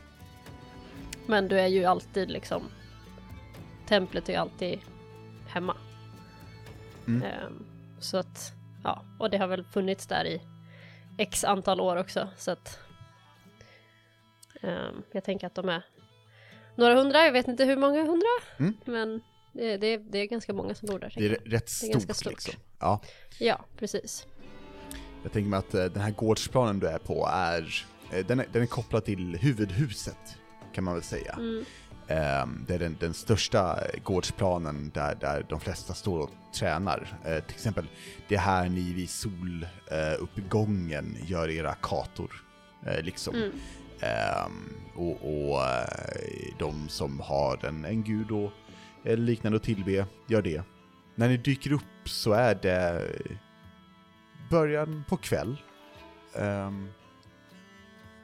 [1.26, 2.62] Men du är ju alltid liksom,
[3.86, 4.78] templet är ju alltid
[5.48, 5.76] hemma.
[7.06, 7.22] Mm.
[7.22, 7.64] Ehm,
[7.98, 8.52] så att,
[8.84, 10.40] ja, och det har väl funnits där i
[11.20, 12.78] x antal år också så att
[14.62, 15.82] ehm, jag tänker att de är
[16.74, 18.26] några hundra, jag vet inte hur många hundra,
[18.58, 18.74] Mm.
[18.84, 19.20] men
[19.52, 21.14] det, det, det är ganska många som bor där.
[21.16, 22.32] Det är rätt Det är ganska stort, stort.
[22.32, 22.54] liksom.
[22.80, 23.00] Ja.
[23.38, 24.26] Ja, precis.
[25.22, 28.46] Jag tänker mig att eh, den här gårdsplanen du är på är, eh, den är,
[28.52, 30.36] den är kopplad till huvudhuset,
[30.74, 31.32] kan man väl säga.
[31.32, 31.64] Mm.
[32.10, 37.18] Ehm, det är den, den största gårdsplanen där, där de flesta står och tränar.
[37.24, 37.86] Eh, till exempel,
[38.28, 42.44] det är här ni vid soluppgången gör era kator.
[42.86, 43.34] Eh, liksom.
[43.34, 43.50] Mm.
[44.00, 48.52] Ehm, och och eh, de som har en, en gud och
[49.04, 50.62] eller liknande att tillbe, gör det.
[51.14, 53.02] När ni dyker upp så är det
[54.50, 55.56] början på kväll.
[56.34, 56.88] Ehm,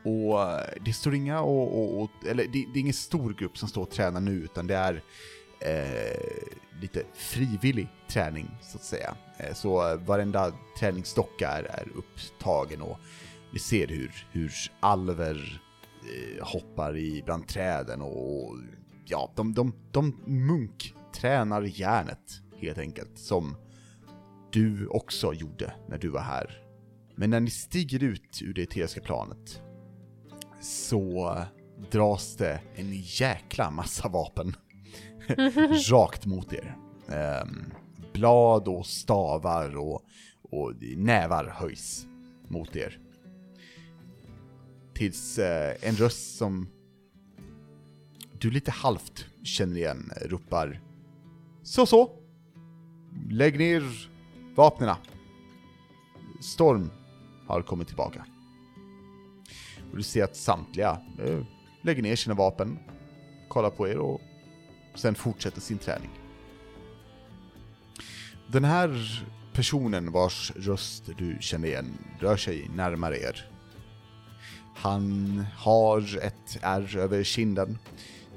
[0.07, 3.59] och eh, det står inga och, och, och eller det, det är ingen stor grupp
[3.59, 5.03] som står och tränar nu utan det är
[5.61, 9.17] eh, lite frivillig träning så att säga.
[9.39, 12.99] Eh, så eh, varenda träningsdocka är, är upptagen och
[13.53, 15.63] vi ser hur, hur alver
[16.03, 18.57] eh, hoppar i bland träden och, och
[19.05, 23.57] ja, de, de, de munktränar järnet helt enkelt som
[24.53, 26.63] du också gjorde när du var här.
[27.15, 29.63] Men när ni stiger ut ur det eteriska planet
[30.61, 31.37] så
[31.91, 34.57] dras det en jäkla massa vapen
[35.91, 36.77] rakt mot er.
[37.43, 37.73] Um,
[38.13, 40.03] blad och stavar och,
[40.43, 42.07] och nävar höjs
[42.49, 42.99] mot er.
[44.95, 46.69] Tills eh, en röst som
[48.39, 50.81] du lite halvt känner igen ropar
[51.63, 52.11] Så så!
[53.31, 54.11] Lägg ner
[54.55, 54.97] vapnena.
[56.41, 56.91] Storm
[57.47, 58.27] har kommit tillbaka.
[59.91, 61.41] Och du ser att samtliga eh,
[61.83, 62.79] lägger ner sina vapen,
[63.49, 64.21] kollar på er och
[64.95, 66.11] sen fortsätter sin träning.
[68.47, 68.91] Den här
[69.53, 73.51] personen vars röst du känner igen rör sig närmare er.
[74.77, 77.79] Han har ett ärr över kinden.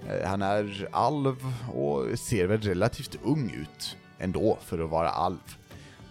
[0.08, 5.58] Eh, han är alv och ser väl relativt ung ut ändå för att vara alv.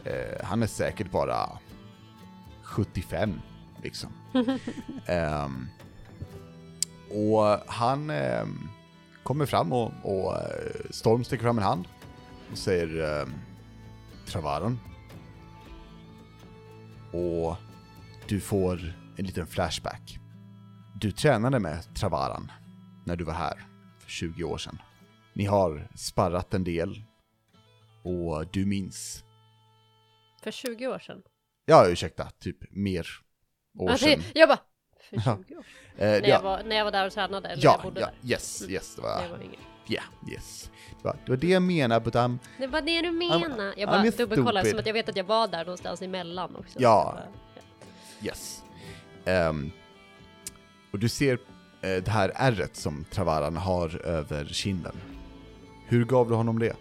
[0.05, 1.59] Eh, han är säkert bara
[2.63, 3.41] 75
[3.83, 4.13] liksom.
[5.07, 5.67] Ehm,
[7.11, 8.47] Och han eh,
[9.23, 11.89] kommer fram och, och eh, Storm sticker fram en hand
[12.53, 13.29] och säger eh,
[14.27, 14.79] Travaron.
[17.13, 17.57] Och
[18.29, 20.19] du får en liten flashback.
[21.01, 22.53] Du tränade med Travaran
[23.05, 23.67] när du var här
[23.99, 24.79] för 20 år sedan.
[25.33, 27.03] Ni har sparrat en del
[28.03, 29.25] och du minns,
[30.43, 31.23] För 20 år sedan.
[31.67, 33.07] ja ursäkta, typ mer
[33.79, 34.23] år Alltså, sedan.
[34.35, 34.59] jag bara,
[35.11, 35.39] för Ja.
[35.49, 35.65] 20 år sedan?
[35.99, 37.83] Eh, När, ja, jag var, när jag var där och tränade, eller när jag ja,
[37.83, 38.31] bodde ja, där.
[38.31, 38.73] yes, Mm.
[38.75, 39.57] yes, det var, var yngre.
[39.87, 40.03] ja,
[40.33, 40.71] yes.
[41.03, 43.75] Det var, det var det jag menade, but I'm, Det var det du menar.
[43.77, 46.79] Jag bara dubbelkollar som att jag vet att jag var där någonstans emellan också.
[46.81, 47.13] Ja.
[47.17, 47.27] Bara,
[48.27, 48.63] yes.
[49.25, 49.71] Ehm,
[50.93, 51.33] och du ser
[51.83, 54.97] eh, det här ärret som Travaran har över kinden.
[55.87, 56.77] Hur gav du honom det?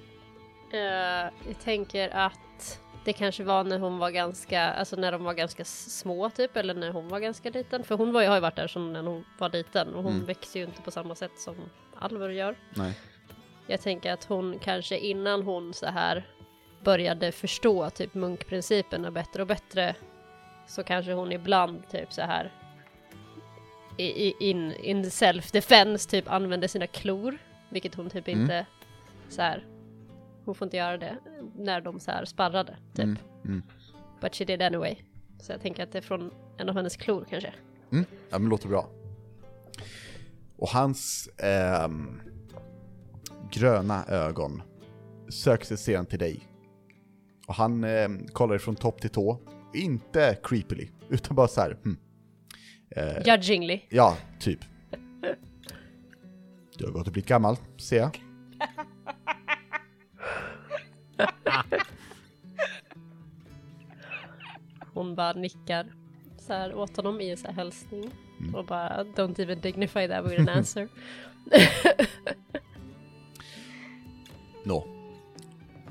[0.74, 2.40] Eh, jag tänker att
[3.08, 6.74] det kanske var när hon var ganska, alltså när de var ganska små typ, eller
[6.74, 7.84] när hon var ganska liten.
[7.84, 10.26] För hon var, har ju varit där som när hon var liten och hon Mm.
[10.26, 11.56] växer ju inte på samma sätt som
[11.96, 12.56] Alvor gör.
[12.76, 12.94] Nej.
[13.68, 16.24] Jag tänker att hon kanske innan hon så här
[16.84, 19.96] började förstå typ munkprinciperna bättre och bättre
[20.68, 22.52] så kanske hon ibland typ så här
[23.98, 27.38] i, in, in self-defense typ använde sina klor,
[27.70, 28.42] vilket hon typ Mm.
[28.42, 28.66] inte
[29.30, 29.66] så här
[30.48, 31.18] hon får inte göra det
[31.56, 33.04] när de så här sparrade typ.
[33.04, 33.62] Mm, mm.
[34.22, 34.96] But she did anyway.
[35.40, 37.54] Så jag tänker att det är från en av hennes klor kanske.
[37.92, 38.90] Mm, ja men låter bra.
[40.58, 42.22] Och hans ehm,
[43.52, 44.62] gröna ögon
[45.30, 46.48] söker sig sedan till dig.
[47.48, 49.40] Och han ehm, kollar från topp till tå.
[49.74, 51.78] Inte creepily, utan bara så här.
[51.84, 51.98] Hmm.
[52.90, 53.82] Eh, Judgingly.
[53.90, 54.60] ja, typ.
[56.78, 58.27] Du har gått och blivit gammal, ser jag.
[64.94, 65.94] Hon bara nickar
[66.38, 68.12] så här åt honom i en så här hälsning.
[68.40, 68.56] Mm.
[68.56, 70.88] Och bara don't even dignify that with an answer.
[74.64, 74.88] Nå.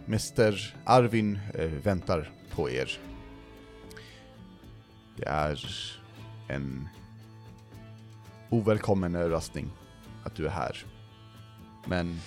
[0.06, 2.98] Mäster Arvin eh, väntar på er.
[5.16, 5.60] Det är
[6.48, 6.88] en
[8.50, 9.70] ovälkommen överraskning
[10.24, 10.84] att du är här.
[11.84, 12.20] Men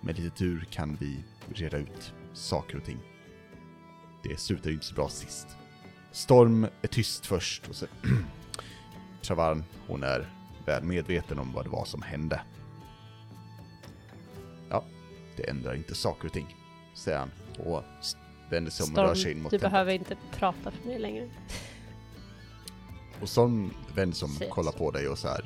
[0.00, 2.98] med lite tur kan vi reda ut saker och ting.
[4.22, 5.48] Det slutade ju inte så bra sist.
[6.12, 7.86] Storm är tyst först och så
[9.22, 10.30] Travarn, hon är
[10.66, 12.40] väl medveten om vad det var som hände.
[14.70, 14.84] Ja,
[15.36, 16.56] det ändrar inte saker och ting,
[16.94, 17.84] säger han och
[18.50, 19.72] vänder sig om och rör sig in Storm, mot du templet.
[19.72, 21.28] behöver inte prata för mig längre.
[23.20, 25.44] Och Storm vänder sig om och kollar på dig och så här.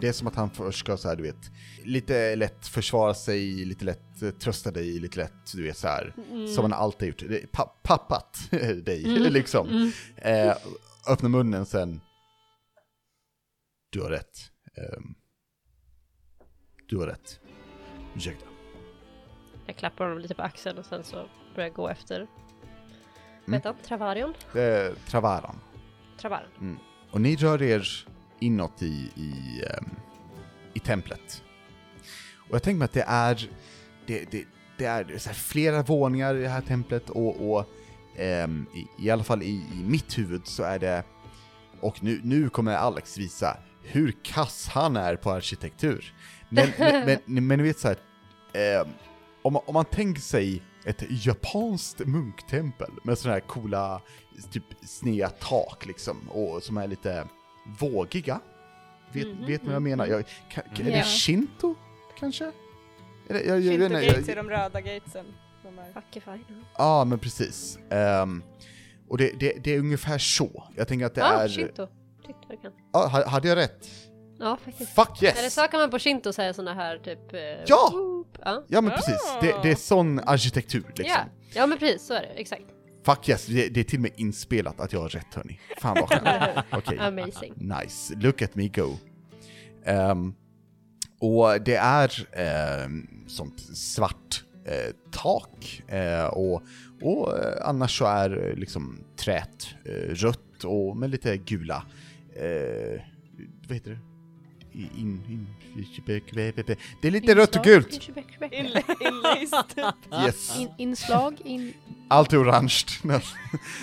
[0.00, 1.50] Det är som att han först ska så här, du vet,
[1.84, 6.14] lite lätt försvara sig, lite lätt eh, trösta dig, lite lätt, du vet så här.
[6.54, 7.50] Som han alltid gjort.
[7.52, 8.38] Pa pappat
[8.84, 9.32] dig, Mm.
[9.32, 9.68] liksom.
[9.68, 9.92] Mm.
[10.16, 10.56] Eh,
[11.08, 12.00] öppna munnen sen.
[13.90, 14.38] Du har rätt.
[14.76, 15.14] Ehm,
[16.88, 17.40] du har rätt.
[18.16, 18.46] Ursäkta.
[19.66, 22.16] Jag klappar honom lite på axeln och sen så börjar jag gå efter.
[22.16, 22.28] Mm.
[23.46, 23.78] Vad heter han?
[23.84, 24.34] Travarion?
[24.52, 25.56] Det är Travaran.
[26.18, 26.78] Travaren.
[27.10, 28.06] Och ni rör er
[28.40, 29.90] inåt i, i, ehm,
[30.74, 31.42] i templet.
[32.48, 33.50] Och jag tänker mig att det är,
[34.06, 34.44] det, det,
[34.78, 37.66] det är flera våningar i det här templet och, och
[38.16, 41.04] ehm, i, i alla fall i, i mitt huvud så är det,
[41.80, 46.14] och nu, nu kommer Alex visa hur kass han är på arkitektur.
[46.48, 47.96] Men, men, men, men ni vet så här,
[48.52, 48.88] ehm,
[49.42, 54.02] om, man- om man tänker sig ett japanskt munktempel med sådana här coola,
[54.50, 57.26] typ sneda tak liksom, och som är lite
[57.78, 58.40] vågiga.
[59.12, 60.06] Vet, Mhm, vet ni vad jag menar?
[60.06, 61.74] Jag, kan, kan, är det shinto,
[62.18, 62.44] kanske?
[63.28, 65.26] Är det, jag, jag, inte, gates är jag, de röda gatesen.
[65.62, 65.80] De.
[66.78, 67.78] Ja, men precis.
[67.90, 68.42] Ehm,
[69.08, 70.64] och det, det, det är ungefär så.
[70.76, 71.48] Jag tänker att det Ja, är...
[71.48, 71.86] shinto.
[72.48, 72.72] Jag kan.
[72.92, 73.86] Ha- hade jag rätt?
[74.38, 74.94] Ja, faktiskt.
[74.94, 75.38] Fuck yes!
[75.38, 77.32] Eller så kan man på shinto säga såna här typ...
[77.34, 77.90] eh, Ja!
[77.92, 78.38] whoop.
[78.44, 78.64] Ja.
[78.68, 81.06] Ja men precis, det, det är sån arkitektur liksom.
[81.06, 81.24] ja.
[81.54, 82.26] ja, men precis så är det.
[82.26, 82.62] Exakt.
[83.04, 85.60] Fuck yes, det, det är till och med inspelat att jag har rätt hörni.
[85.80, 86.66] Fan vad skönt.
[86.72, 86.98] Okej.
[86.98, 87.52] Amazing.
[87.56, 88.96] Nice, look at me go.
[89.84, 90.34] Ehm,
[91.20, 92.28] och det är
[92.84, 96.62] um, sånt svart eh, tak eh, och,
[97.02, 101.84] och eh, annars så är eh, liksom träet eh, rött och med lite gula,
[102.36, 103.00] eh,
[103.68, 104.09] vad heter det?
[104.74, 104.90] In,
[105.28, 105.46] in,
[107.02, 108.00] det är lite rött och gult!
[108.00, 108.16] Typ.
[110.26, 111.74] Yes, In, inslag, in
[112.08, 112.74] allt är orange.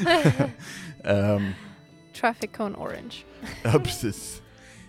[1.03, 1.51] Ehm,
[2.19, 3.15] traffic cone orange.
[3.63, 4.41] ja precis.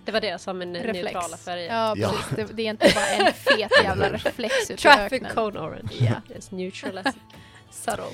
[0.05, 1.05] Det var det som en Reflex.
[1.05, 1.67] neutrala färger.
[1.75, 2.09] Ja, Ja.
[2.31, 2.37] precis.
[2.49, 5.35] Det, det är inte bara en fet jävla reflex ute i Traffic öknen.
[5.35, 5.91] cone orange.
[6.01, 6.15] Ja.
[6.37, 6.99] It's neutral.
[6.99, 7.15] as-
[7.71, 8.05] Subtle.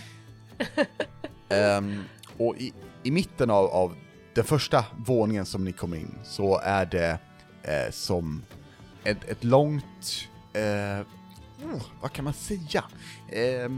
[1.49, 2.05] Ehm,
[2.39, 2.73] och i,
[3.03, 3.97] i mitten av, av
[4.35, 7.19] den första våningen som ni kommer in så är det
[7.65, 8.43] eh, som
[9.05, 11.07] ett, ett långt, eh,
[11.67, 12.85] oh, vad kan man säga?
[13.29, 13.69] Eh,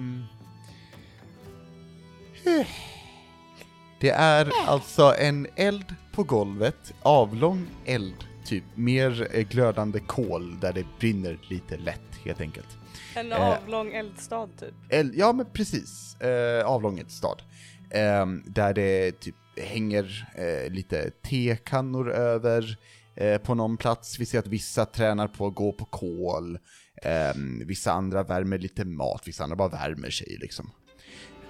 [4.01, 10.73] det är alltså en eld på golvet, avlång eld, typ mer eh, glödande kol där
[10.73, 12.69] det brinner lite lätt helt enkelt.
[13.15, 13.41] En Eh.
[13.41, 14.75] avlång eldstad typ.
[14.89, 17.43] El, ja men precis, eh, avlång stad.
[17.91, 20.29] Ehm, där det typ hänger
[20.71, 22.79] lite tekannor över
[23.17, 24.19] eh, på någon plats.
[24.19, 26.59] Vi ser att vissa tränar på att gå på kol,
[27.03, 27.35] Eh,
[27.67, 30.71] vissa andra värmer lite mat, vissa andra bara värmer sig liksom.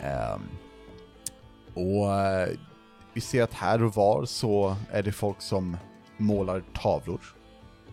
[0.00, 0.38] Eh,
[1.74, 2.48] och eh,
[3.14, 5.76] vi ser att här och var så är det folk som
[6.16, 7.20] målar tavlor.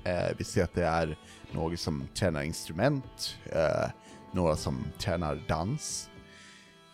[0.04, 1.18] Eh, vi ser att det är
[1.52, 3.90] några som tränar instrument, eh,
[4.32, 6.10] några som tränar dans.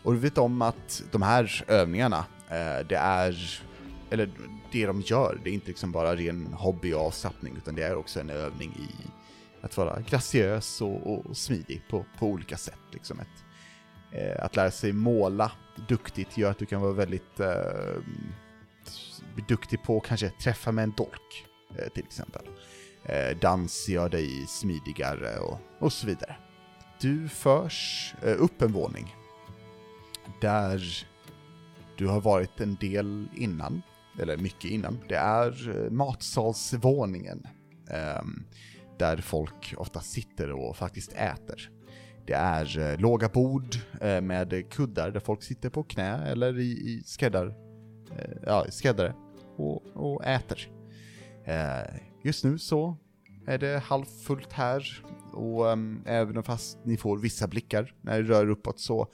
[0.04, 3.62] Och du vet om att de här övningarna, eh, det är,
[4.10, 4.32] eller
[4.72, 7.95] det de gör, det är inte liksom bara ren hobby och avslappning, utan det är
[7.95, 9.10] också en övning i
[9.62, 12.80] att vara graciös och, och smidig på, på olika sätt.
[12.91, 13.43] Liksom ett,
[14.12, 15.51] eh, att lära sig måla
[15.88, 18.01] duktigt gör att du kan vara väldigt eh,
[19.47, 21.47] duktig på att kanske träffa med en dolk,
[21.78, 22.49] eh, till exempel.
[23.03, 26.36] Eh, dans gör dig smidigare och, och så vidare.
[27.01, 29.16] Du förs eh, upp en våning
[30.41, 31.07] där
[31.97, 33.82] du har varit en del innan,
[34.20, 34.97] eller mycket innan.
[35.07, 37.47] Det är eh, matsalsvåningen
[37.89, 38.43] ehm,
[38.99, 41.72] där folk ofta sitter och faktiskt äter.
[42.28, 46.72] Det är eh, låga bord eh, med kuddar där folk sitter på knä eller i,
[46.72, 47.47] i skräddar,
[48.17, 49.13] eh, ja, skräddare
[49.57, 50.72] och, och äter.
[51.45, 52.97] Eh, just nu så
[53.47, 55.03] är det halvfullt här
[55.34, 59.07] och ehm, även fast ni får vissa blickar när det rör uppåt så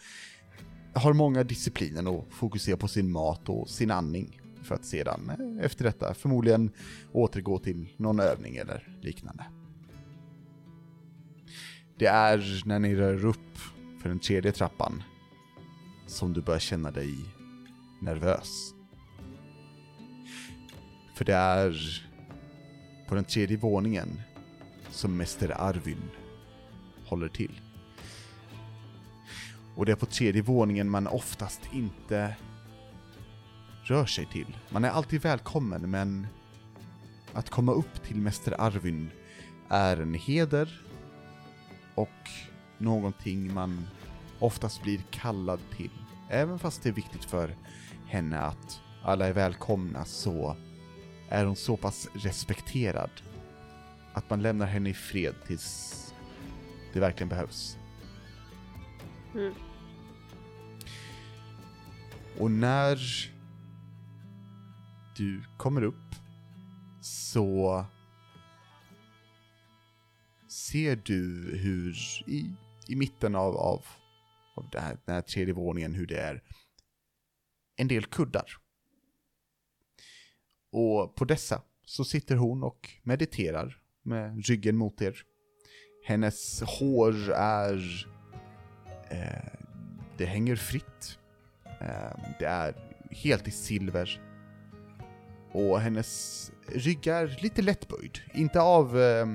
[0.93, 5.65] har många disciplinen att fokusera på sin mat och sin andning för att sedan eh,
[5.65, 6.71] efter detta förmodligen
[7.11, 9.45] återgå till någon övning eller liknande.
[11.97, 13.57] Det är när ni rör upp
[14.01, 15.03] för den tredje trappan
[16.07, 17.15] som du börjar känna dig
[18.01, 18.73] nervös.
[21.15, 21.75] För det är
[23.07, 24.21] på den tredje våningen
[24.89, 26.09] som Mäster Arvin
[27.05, 27.61] håller till.
[29.75, 32.35] Och det är på tredje våningen man oftast inte
[33.85, 34.57] rör sig till.
[34.69, 36.27] Man är alltid välkommen, men
[37.33, 39.09] att komma upp till Mäster Arvin
[39.69, 40.81] är en heder
[41.95, 42.29] och
[42.77, 43.87] någonting man
[44.39, 45.91] oftast blir kallad till.
[46.29, 47.55] Även fast det är viktigt för
[48.07, 50.57] henne att alla är välkomna så
[51.29, 53.09] är hon så pass respekterad
[54.13, 56.13] att man lämnar henne i fred tills
[56.93, 57.77] det verkligen behövs.
[59.33, 59.53] Mm.
[62.39, 62.99] Och när
[65.17, 66.15] du kommer upp
[67.01, 67.85] så
[70.49, 71.95] ser du hur
[72.27, 72.55] i,
[72.87, 73.85] i mitten av, av,
[74.55, 76.43] av det här, den här tredje våningen hur det är
[77.77, 78.51] en del kuddar.
[80.71, 85.23] Och på dessa så sitter hon och mediterar med ryggen mot er.
[86.05, 88.07] Hennes hår är...
[89.09, 89.59] Eh,
[90.17, 91.19] det hänger fritt.
[91.65, 94.24] Eh, det är helt i silver.
[95.55, 98.19] Och hennes rygg är lite lättböjd.
[98.33, 99.25] Inte av eh,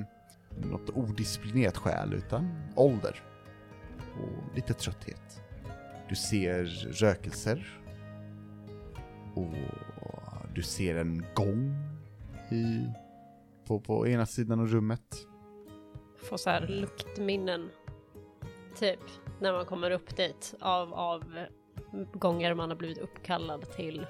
[0.57, 3.23] något odisciplinerat skäl, utan ålder.
[3.97, 5.41] Och lite trötthet.
[6.09, 7.81] Du ser rökelser.
[9.35, 9.53] Och
[10.55, 11.75] du ser en gång
[12.51, 12.85] i,
[13.67, 15.27] på, på ena sidan av rummet.
[16.29, 17.69] Får så här luktminnen.
[18.79, 18.99] Typ
[19.39, 21.23] när man kommer upp dit av, av
[22.13, 24.05] gånger man har blivit uppkallad till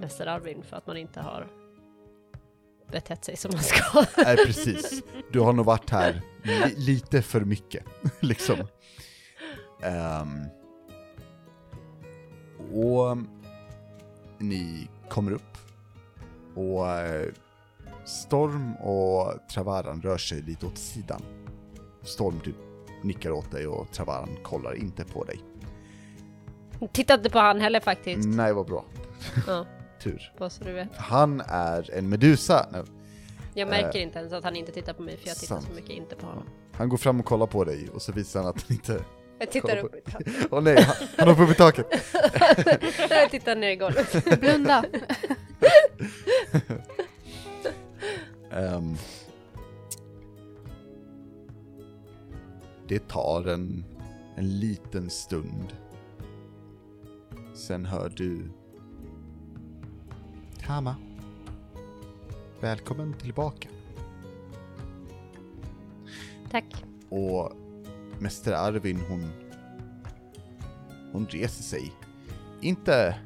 [0.00, 1.46] Mäster Arvin för att man inte har
[2.92, 4.04] betett sig som man ska.
[4.24, 5.02] Nej, precis.
[5.32, 7.84] Du har nog varit här li lite för mycket,
[8.20, 8.56] liksom.
[9.82, 10.44] Ehm,
[12.72, 13.18] och
[14.38, 15.58] ni kommer upp
[16.54, 17.32] och eh,
[18.04, 21.22] Storm och Travaran rör sig lite åt sidan.
[22.02, 22.56] Storm typ
[23.02, 25.40] nickar åt dig och Travaran kollar inte på dig.
[26.92, 28.28] Titta inte på han heller faktiskt.
[28.28, 28.84] Nej, vad bra.
[29.46, 29.66] Ja,
[30.02, 30.32] Tur.
[30.38, 30.96] bara så du vet.
[30.96, 32.66] Han är en medusa.
[32.72, 32.82] Nej,
[33.54, 35.66] Jag märker inte ens att han inte tittar på mig för jag tittar Sant.
[35.68, 36.44] så mycket inte på honom.
[36.72, 39.04] Han går fram och kollar på dig och så visar han att han inte...
[39.38, 40.32] Jag tittar upp i taket.
[40.50, 41.86] Åh nej, han, han hoppar upp i taket.
[43.10, 44.40] Jag tittar ner i golvet.
[44.40, 44.84] Blunda.
[48.52, 48.96] Ehm,
[52.88, 53.84] det tar en,
[54.36, 55.76] en liten stund.
[57.54, 58.50] Sen hör du...
[60.66, 60.96] Tama.
[62.60, 63.68] välkommen tillbaka.
[66.50, 66.84] Tack.
[67.08, 67.52] Och
[68.18, 69.30] Mäster Arvin hon,
[71.12, 71.92] hon reser sig.
[72.60, 73.18] Inte,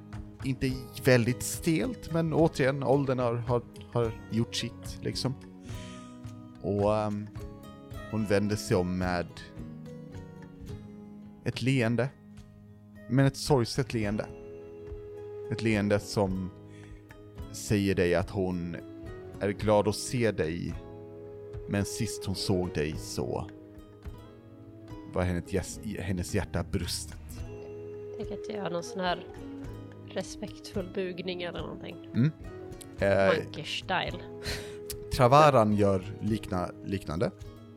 [0.44, 0.72] inte
[1.04, 3.62] väldigt stelt, men återigen, åldern har, har,
[3.92, 5.34] har gjort sitt liksom.
[6.62, 7.28] Och ehm,
[8.10, 9.26] hon vänder sig om med
[11.44, 12.08] ett leende.
[13.08, 14.26] Men ett sorgset leende.
[15.52, 16.50] Ett leende som
[17.52, 18.76] säger dig att hon
[19.40, 20.74] är glad att se dig,
[21.68, 23.50] men sist hon såg dig så
[25.12, 25.22] var
[26.02, 27.18] hennes, hjärta brustet.
[28.16, 29.26] Tänk att jag gör någon sån här
[30.06, 31.96] respektfull bugning eller någonting.
[32.98, 34.22] Eh, Monkish style.
[35.16, 37.30] Travaran gör likna, liknande.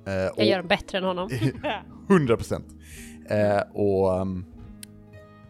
[0.06, 1.30] Eh, Jag gör den bättre än honom.
[2.10, 2.66] 100 procent.
[3.30, 4.46] Eh, och um,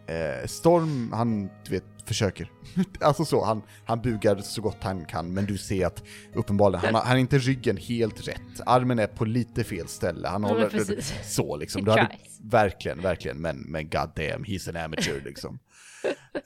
[0.06, 2.50] eh, Storm, han du vet, försöker.
[3.00, 6.02] alltså så, han, han bugar så gott han kan, men du ser att
[6.34, 8.60] uppenbarligen, han har, han har inte ryggen helt rätt.
[8.66, 11.14] Armen är på lite fel ställe, han håller precis.
[11.34, 11.84] så liksom.
[11.84, 12.08] Du hade,
[12.42, 15.58] verkligen, verkligen, men, men god damn, he's an amateur liksom.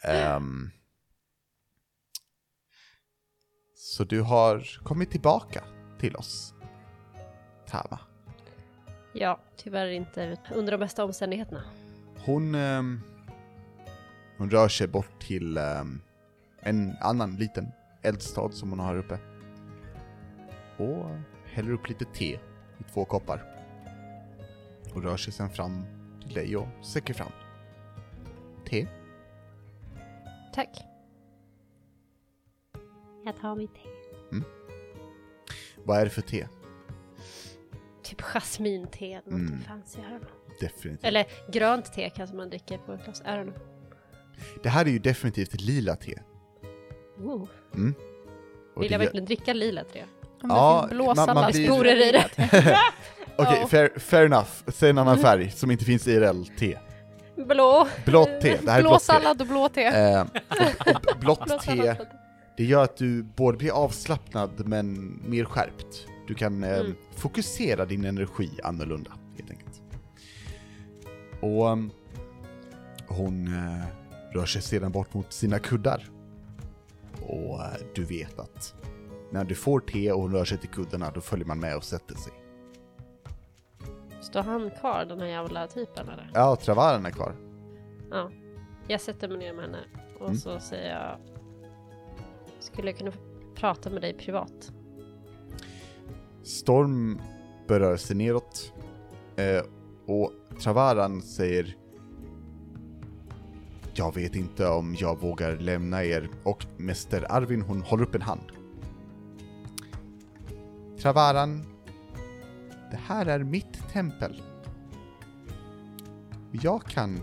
[0.02, 0.70] Ehm,
[3.74, 5.64] så du har kommit tillbaka
[6.00, 6.54] till oss,
[7.66, 7.98] Tama.
[9.14, 11.62] Ja, tyvärr inte under de bästa omständigheterna.
[12.24, 13.00] Hon, ehm,
[14.39, 16.01] hon rör sig bort till ehm,
[16.61, 17.66] en annan liten
[18.03, 19.18] eldstad som hon har här uppe.
[20.76, 21.11] Och
[21.47, 22.34] häller upp lite te
[22.78, 23.43] i två koppar.
[24.95, 25.84] Och rör sig sen fram
[26.22, 27.32] till dig och sträcker fram.
[28.68, 28.87] Te?
[30.55, 30.84] Tack.
[33.24, 33.80] Jag tar mitt te.
[35.84, 36.47] Vad är det för te?
[38.03, 39.61] Typ jasminte eller något Mm.
[39.61, 40.01] fancy.
[40.61, 41.05] Definitivt.
[41.05, 43.20] Eller grönt te kanske man dricker på ett glas.
[43.20, 43.76] I don't know.
[44.62, 46.14] Det här är ju definitivt ett lila te.
[47.24, 47.49] Ooh.
[47.74, 47.95] Mm.
[48.76, 50.03] Och Vill jag verkligen dricka lila te?
[50.43, 52.24] Om Ja, blå man- man blir- salladssporer i det.
[53.39, 53.66] Okej, Ja.
[53.68, 54.49] fair, fair enough.
[54.66, 56.78] Säg en annan färg som inte finns i IRL-te.
[57.37, 57.89] Blå.
[58.05, 59.05] Blått te, det här är Blå blått te.
[59.07, 59.82] sallad och blå te.
[59.84, 61.97] Eh, och, och blått Blå te, sallad,
[62.57, 66.07] det gör att du både blir avslappnad men mer skärpt.
[66.28, 66.95] Du kan eh, Mm.
[67.16, 69.82] fokusera din energi annorlunda, helt enkelt.
[71.41, 71.91] Och um,
[73.09, 73.84] hon eh,
[74.37, 76.05] rör sig sedan bort mot sina kuddar.
[77.22, 78.74] Och eh, du vet att
[79.30, 81.84] när du får te och hon rör sig till kuddarna, då följer man med och
[81.84, 82.32] sätter sig.
[84.20, 86.30] Står han kvar den här jävla typen eller?
[86.34, 87.34] Ja, travaren är kvar.
[88.11, 88.30] Ja.
[88.89, 89.80] Jag sätter mig ner med henne
[90.18, 90.37] och Mm.
[90.37, 91.18] så säger jag
[92.61, 93.12] Skulle jag kunna
[93.55, 94.72] prata med dig privat?
[96.43, 97.20] Storm
[97.68, 98.72] berör sig neråt
[99.37, 99.62] eh,
[100.07, 101.76] och Travaran säger
[103.99, 108.22] jag vet inte om jag vågar lämna er och Mäster Arvin hon håller upp en
[108.22, 108.53] hand.
[110.99, 111.64] Travaran,
[112.90, 114.42] det här är mitt tempel.
[116.53, 117.20] Jag kan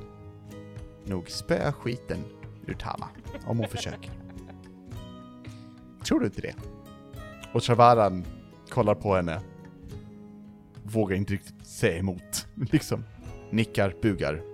[1.05, 2.19] nog spöa skiten
[2.67, 3.09] ur Tama
[3.45, 4.11] om hon försöker.
[6.05, 6.55] Tror du inte det?
[7.53, 8.26] Och Travaran
[8.69, 9.41] kollar på henne.
[10.84, 12.47] Vågar inte riktigt säga emot.
[12.55, 13.03] Liksom.
[13.51, 14.53] Nickar, bugar.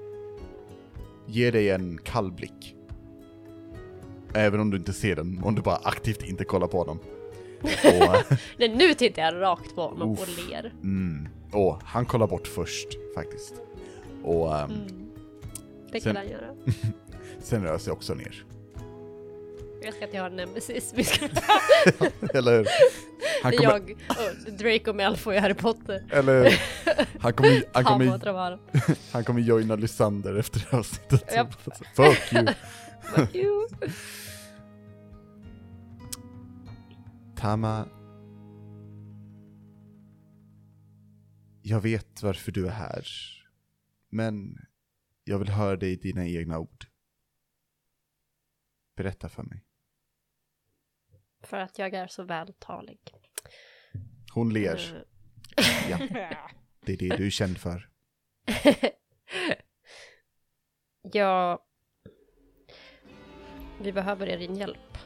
[1.30, 2.76] Ger dig en kall blick.
[4.34, 7.00] Även om du inte ser den, om du bara aktivt inte kollar på honom.
[7.62, 10.20] Och, Nej, nu tittar jag rakt på honom Uff.
[10.22, 10.74] och ler.
[10.84, 13.54] mm, och han kollar bort först, faktiskt.
[14.24, 15.06] Och ehm, Mm.
[15.92, 16.56] Det Sen- kan han göra.
[17.42, 18.46] sen rör sig också ner.
[19.84, 20.94] Jag ska jag har en nemesis.
[20.96, 21.26] Vi ska...
[22.34, 22.68] Eller hur?
[23.44, 23.96] Han kommer, jag,
[24.48, 26.06] och Draco Malfoy och Harry Potter.
[26.12, 26.62] eller?
[27.20, 28.60] Han kommer, han kommer,
[29.14, 31.34] han kommer joina Lysander efter det här avsnittet.
[31.36, 31.54] Japp.
[31.96, 32.48] Fuck you!
[33.34, 33.68] Jo.
[37.36, 37.88] Tama...
[41.62, 43.08] Jag vet varför du är här.
[44.10, 44.58] Men
[45.24, 46.86] jag vill höra dig i dina egna ord.
[48.96, 49.66] Berätta för mig.
[51.44, 53.00] För att jag är så vältalig.
[54.32, 54.76] Hon ler.
[54.96, 55.98] Eh, Ja,
[56.86, 57.90] det är det du är känd för.
[61.12, 61.66] ja...
[63.82, 64.98] Vi behöver er din hjälp.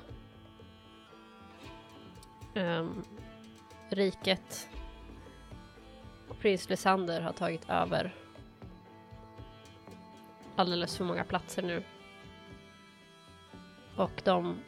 [2.56, 3.04] Um,
[3.90, 4.70] riket
[6.30, 8.16] och prins Lysander har tagit över
[10.56, 11.84] alldeles för många platser nu.
[13.98, 14.60] Och de...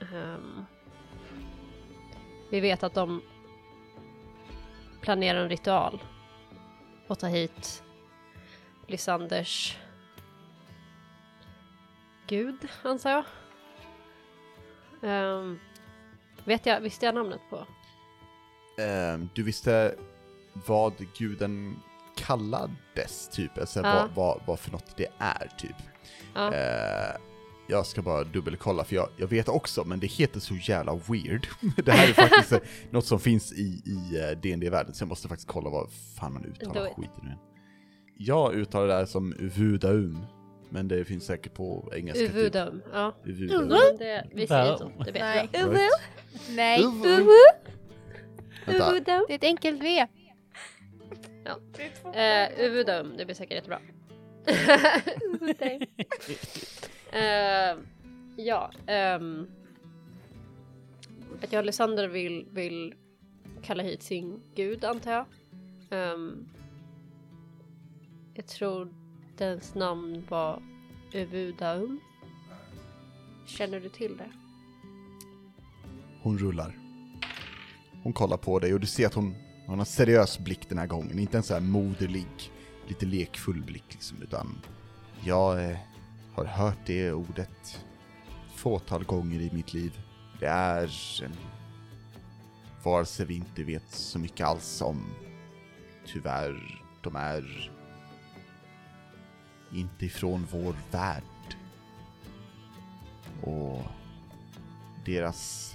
[0.00, 0.64] ehm,
[2.50, 3.22] vi vet att de
[5.06, 6.02] planerar en ritual
[7.06, 7.82] och ta hit
[8.86, 9.76] Lysanders
[12.26, 13.24] gud, antar jag.
[15.02, 15.58] Ehm,
[16.44, 17.66] Vet jag, visste jag namnet på?
[18.82, 19.94] Ehm, du visste
[20.52, 21.82] vad guden
[22.16, 23.92] kallades, typ, alltså Ja.
[23.94, 25.76] vad, vad, vad för något det är, typ.
[26.34, 26.52] Ja.
[26.54, 27.16] Eh,
[27.68, 31.46] jag ska bara dubbelkolla, för jag, jag vet också, men det heter så jävla weird.
[31.84, 32.58] det här är faktiskt eh,
[32.90, 35.88] något som finns i, i eh, dd världen så jag måste faktiskt kolla vad
[36.18, 36.94] fan man uttalar it.
[36.96, 37.32] skiten nu.
[38.18, 40.18] Jag uttalar det här som Vudaum,
[40.70, 42.26] men det finns säkert på engelska.
[42.26, 42.34] typ.
[42.34, 42.82] Uvudum.
[42.92, 43.14] Ja.
[43.24, 43.68] Uvudaum.
[43.68, 45.48] Men det, vi säger så, det vet Nej.
[45.52, 45.70] jag.
[45.70, 45.92] Right.
[46.50, 47.32] Nej, Uvu.
[48.66, 49.24] Uvudum.
[49.28, 50.06] det är ett enkelt V.
[52.14, 53.80] Eh, Uvudum, det blir säkert jättebra.
[55.40, 55.86] Uvudum.
[57.12, 57.82] Uh,
[58.36, 59.48] ja, Um,
[61.42, 62.94] att jag och Lysander vill, vill
[63.62, 65.26] kalla hit sin gud antar jag.
[66.14, 66.48] Um,
[68.34, 68.94] jag tror
[69.36, 70.62] dens namn var
[71.12, 72.00] Uvudaum.
[73.46, 74.30] Känner du till det?
[76.26, 76.78] hon rullar.
[78.02, 79.34] Hon kollar på dig och du ser att hon,
[79.66, 82.26] hon har en seriös blick den här gången, inte en så här moderlig,
[82.88, 84.58] lite lekfull blick liksom, utan
[85.24, 85.76] jag eh,
[86.36, 87.84] har hört det ordet
[88.54, 90.00] fåtal gånger i mitt liv.
[90.40, 91.36] Det är en
[92.84, 95.06] varelse vi inte vet så mycket alls om.
[96.06, 97.70] Tyvärr, de är
[99.72, 101.56] inte ifrån vår värld.
[103.42, 103.82] Och
[105.04, 105.72] deras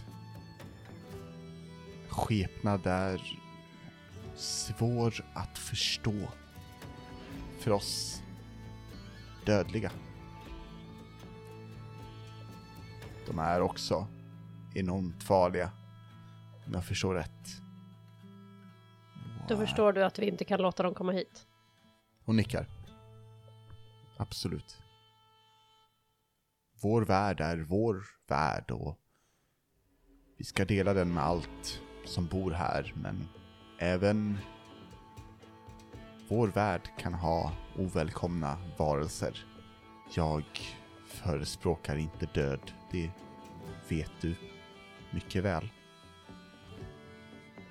[2.10, 3.38] skepnad är
[4.36, 6.28] svår att förstå
[7.60, 8.22] för oss
[9.46, 9.92] dödliga.
[13.32, 14.08] De är också
[14.76, 15.72] enormt farliga,
[16.68, 17.62] om jag förstår rätt.
[19.48, 21.48] Då förstår du att vi inte kan låta dem komma hit.
[22.26, 22.66] Hon nickar.
[24.18, 24.82] Absolut.
[26.82, 28.98] Vår värld är vår värld och
[30.38, 33.28] vi ska dela den med allt som bor här, men
[33.80, 34.38] även
[36.30, 39.46] vår värld kan ha ovälkomna varelser.
[40.16, 40.44] Jag
[41.06, 43.12] förespråkar inte död, det
[43.92, 44.36] vet du
[45.12, 45.70] mycket väl.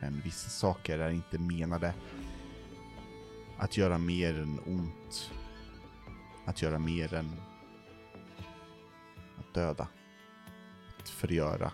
[0.01, 1.95] Men vissa saker är inte menade
[3.59, 5.33] att göra mer än ont.
[6.47, 7.41] Att göra mer än
[9.39, 9.89] att döda.
[10.99, 11.73] Att förgöra.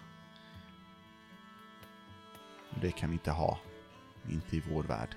[2.71, 3.59] Och Det kan vi inte ha.
[4.29, 5.17] Inte i vår värld.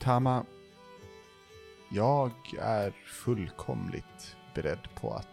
[0.00, 0.44] Tama,
[1.90, 5.31] jag är fullkomligt beredd på att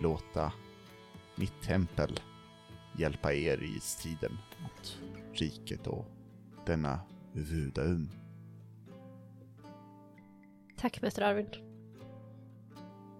[0.00, 0.52] låta
[1.36, 2.20] mitt tempel
[2.98, 4.98] hjälpa er i striden mot
[5.32, 6.06] riket och
[6.66, 7.00] denna
[7.32, 8.10] Vudaum.
[10.76, 11.56] Tack Mäster Arvind.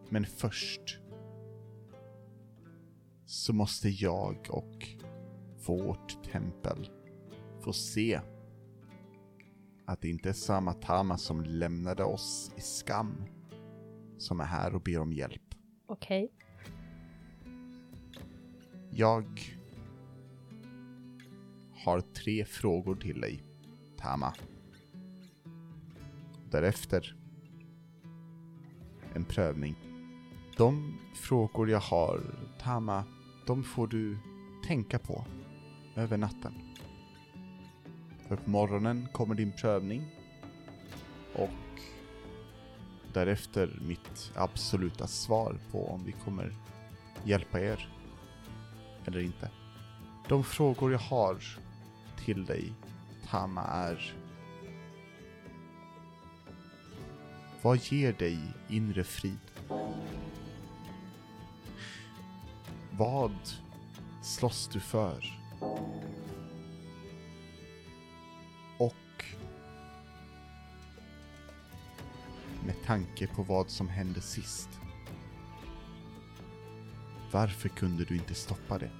[0.08, 0.98] Men först
[3.26, 4.88] så måste jag och
[5.66, 6.90] vårt tempel
[7.60, 8.20] få se
[9.86, 13.24] att det inte är samma Tama som lämnade oss i skam
[14.18, 15.54] som är här och ber om hjälp.
[15.86, 16.32] Okej.
[18.92, 19.40] Jag
[21.74, 23.42] har tre frågor till dig,
[23.96, 24.34] Tama.
[26.50, 27.16] Därefter
[29.14, 29.76] en prövning.
[30.56, 32.20] De frågor jag har,
[32.60, 33.04] Tama,
[33.46, 34.18] de får du
[34.66, 35.24] tänka på
[35.96, 36.54] över natten.
[38.28, 40.04] För på morgonen kommer din prövning
[41.34, 41.80] och
[43.12, 46.56] därefter mitt absoluta svar på om vi kommer
[47.24, 47.99] hjälpa er
[49.06, 49.50] eller inte.
[50.28, 51.42] De frågor jag har
[52.24, 52.72] till dig,
[53.30, 54.14] Tama, är
[57.62, 59.38] Vad ger dig inre frid?
[62.90, 63.36] Vad
[64.22, 65.38] slåss du för?
[68.78, 69.24] Och
[72.66, 74.79] med tanke på vad som hände sist.
[77.32, 78.90] Varför kunde du inte stoppa det?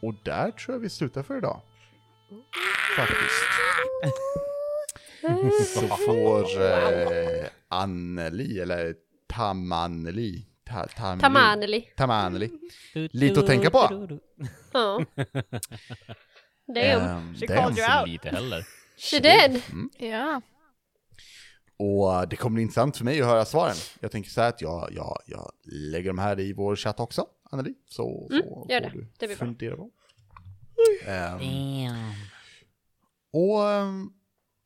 [0.00, 1.60] Och där tror jag vi slutar för idag.
[2.96, 3.44] Faktiskt.
[5.74, 8.94] Så får eh, Anneli, eller
[9.28, 11.80] Tamanneli, ta, Tamli- Tamaneli.
[11.96, 12.50] Tamaneli,
[12.94, 14.18] lite att tänka på.
[14.72, 15.04] Ja.
[16.66, 16.76] Damn.
[16.76, 17.58] Ehm, She damn.
[17.62, 18.08] called you out.
[18.08, 18.64] Lite heller.
[18.96, 19.62] She did.
[19.98, 20.40] Ja.
[21.76, 23.74] Och det kommer bli intressant för mig att höra svaren.
[24.00, 27.26] Jag tänker så här att jag, jag, jag lägger de här i vår chatt också,
[27.50, 27.74] Anneli.
[27.88, 28.92] Så, Mm, så gör får det.
[28.98, 29.90] du Det blir fundera på.
[31.06, 31.40] Damn.
[33.32, 34.10] Och ehm,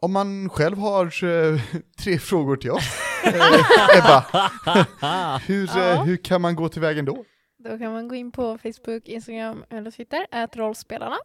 [0.00, 1.60] om man själv har eh,
[1.98, 2.84] tre frågor till oss,
[3.98, 4.20] Ebba,
[5.46, 5.92] hur, Ja.
[5.92, 7.24] eh, hur kan man gå till vägen då?
[7.59, 11.16] Då kan man gå in på Facebook, Instagram eller Twitter, ät rollspelarna.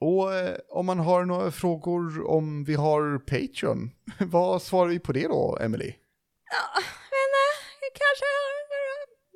[0.00, 5.12] Och eh, om man har några frågor om vi har Patreon, vad svarar vi på
[5.12, 5.94] det då, Emily?
[7.10, 7.54] Men eh,
[8.00, 8.24] kanske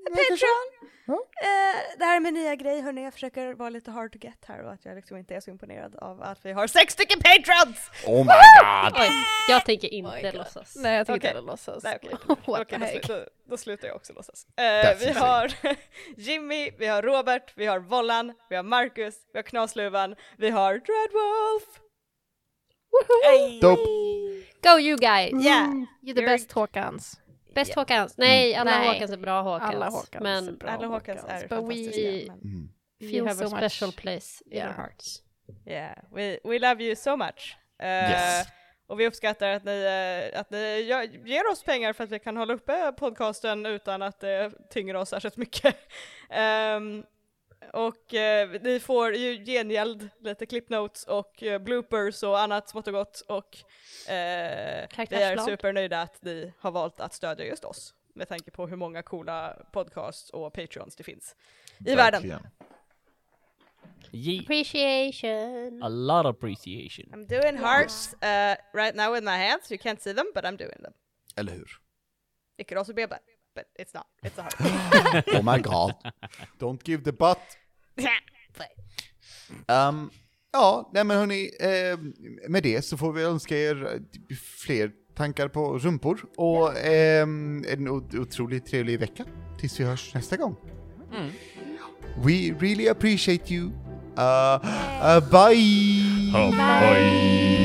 [0.08, 0.66] uh, Patreon.
[1.14, 4.44] Eh, det här är min nya grej hörni, jag försöker vara lite hard to get
[4.46, 7.18] här och att jag liksom inte är så imponerad av att vi har sex stycken
[7.20, 7.90] patrons!
[8.06, 9.00] Oh my god!
[9.02, 9.08] Oj,
[9.48, 10.34] jag tänker inte my God.
[10.34, 10.76] låtsas.
[10.76, 11.30] Nej, jag tycker Okej.
[11.30, 11.82] inte låtsas.
[11.84, 11.98] Nej.
[12.26, 13.06] What Okej, the då, heck.
[13.08, 14.46] då, då slutar jag också låtsas.
[14.56, 15.52] Eh, vi har
[16.16, 20.72] Jimmy, vi har Robert, vi har Vollan, vi har Marcus, vi har Knasluvan, vi har
[20.72, 21.80] Dreadwolf!
[23.24, 23.60] Hey.
[23.60, 23.82] Dope.
[24.62, 25.44] Go you guys!
[25.46, 25.68] Yeah!
[26.02, 27.20] You're the Very- best Håkans.
[27.54, 28.16] Bäst Håkans.
[28.18, 28.92] Nej, alla Nej.
[28.92, 29.74] Håkans är bra Håkans.
[29.74, 32.32] Alla Håkans är Men bra Alla Håkans är But we, fantastiska.
[32.32, 32.68] men- Mm.
[33.00, 33.72] you feel have a so much.
[33.72, 34.68] special place in Yeah.
[34.68, 35.22] our hearts.
[35.66, 37.56] Yeah, we, we love you so much.
[37.82, 38.46] Eh, Yes.
[38.86, 40.80] Och vi uppskattar att ni, eh, att ni
[41.24, 45.08] ger oss pengar för att vi kan hålla uppe podcasten utan att det tynger oss
[45.08, 45.76] särskilt mycket.
[46.30, 47.04] Ehm,
[47.72, 52.86] och eh, ni får ju gengäld lite clip notes och eh, bloopers och annat smått
[52.86, 53.56] och gott och
[54.10, 58.66] eh, vi är supernöjda att ni har valt att stödja just oss med tanke på
[58.66, 61.36] hur många coola podcasts och patreons det finns
[61.86, 62.22] i världen.
[62.22, 62.40] Verkligen.
[64.12, 64.42] Yeah.
[64.42, 65.82] Appreciation.
[65.82, 67.06] A lot of appreciation.
[67.12, 69.70] I'm doing hearts uh, right now with my hands.
[69.70, 70.92] You can't see them, but I'm doing them.
[71.36, 71.68] Eller hur?
[72.56, 73.22] It could also be a butt,
[73.58, 74.06] but it's not.
[74.22, 75.24] It's a heart.
[75.34, 75.94] Oh my god.
[76.58, 77.38] Don't give the butt.
[79.66, 80.10] Um,
[80.52, 81.98] ja, nej men hörni, eh,
[82.48, 84.36] med det så får vi önska er eh,
[84.66, 89.24] fler tankar på rumpor och ehm, en otroligt trevlig vecka
[89.60, 90.56] tills vi hörs nästa gång.
[92.24, 93.70] We really appreciate you.
[94.18, 94.58] Uh,
[95.02, 96.32] uh, bye!
[96.32, 97.57] Bye.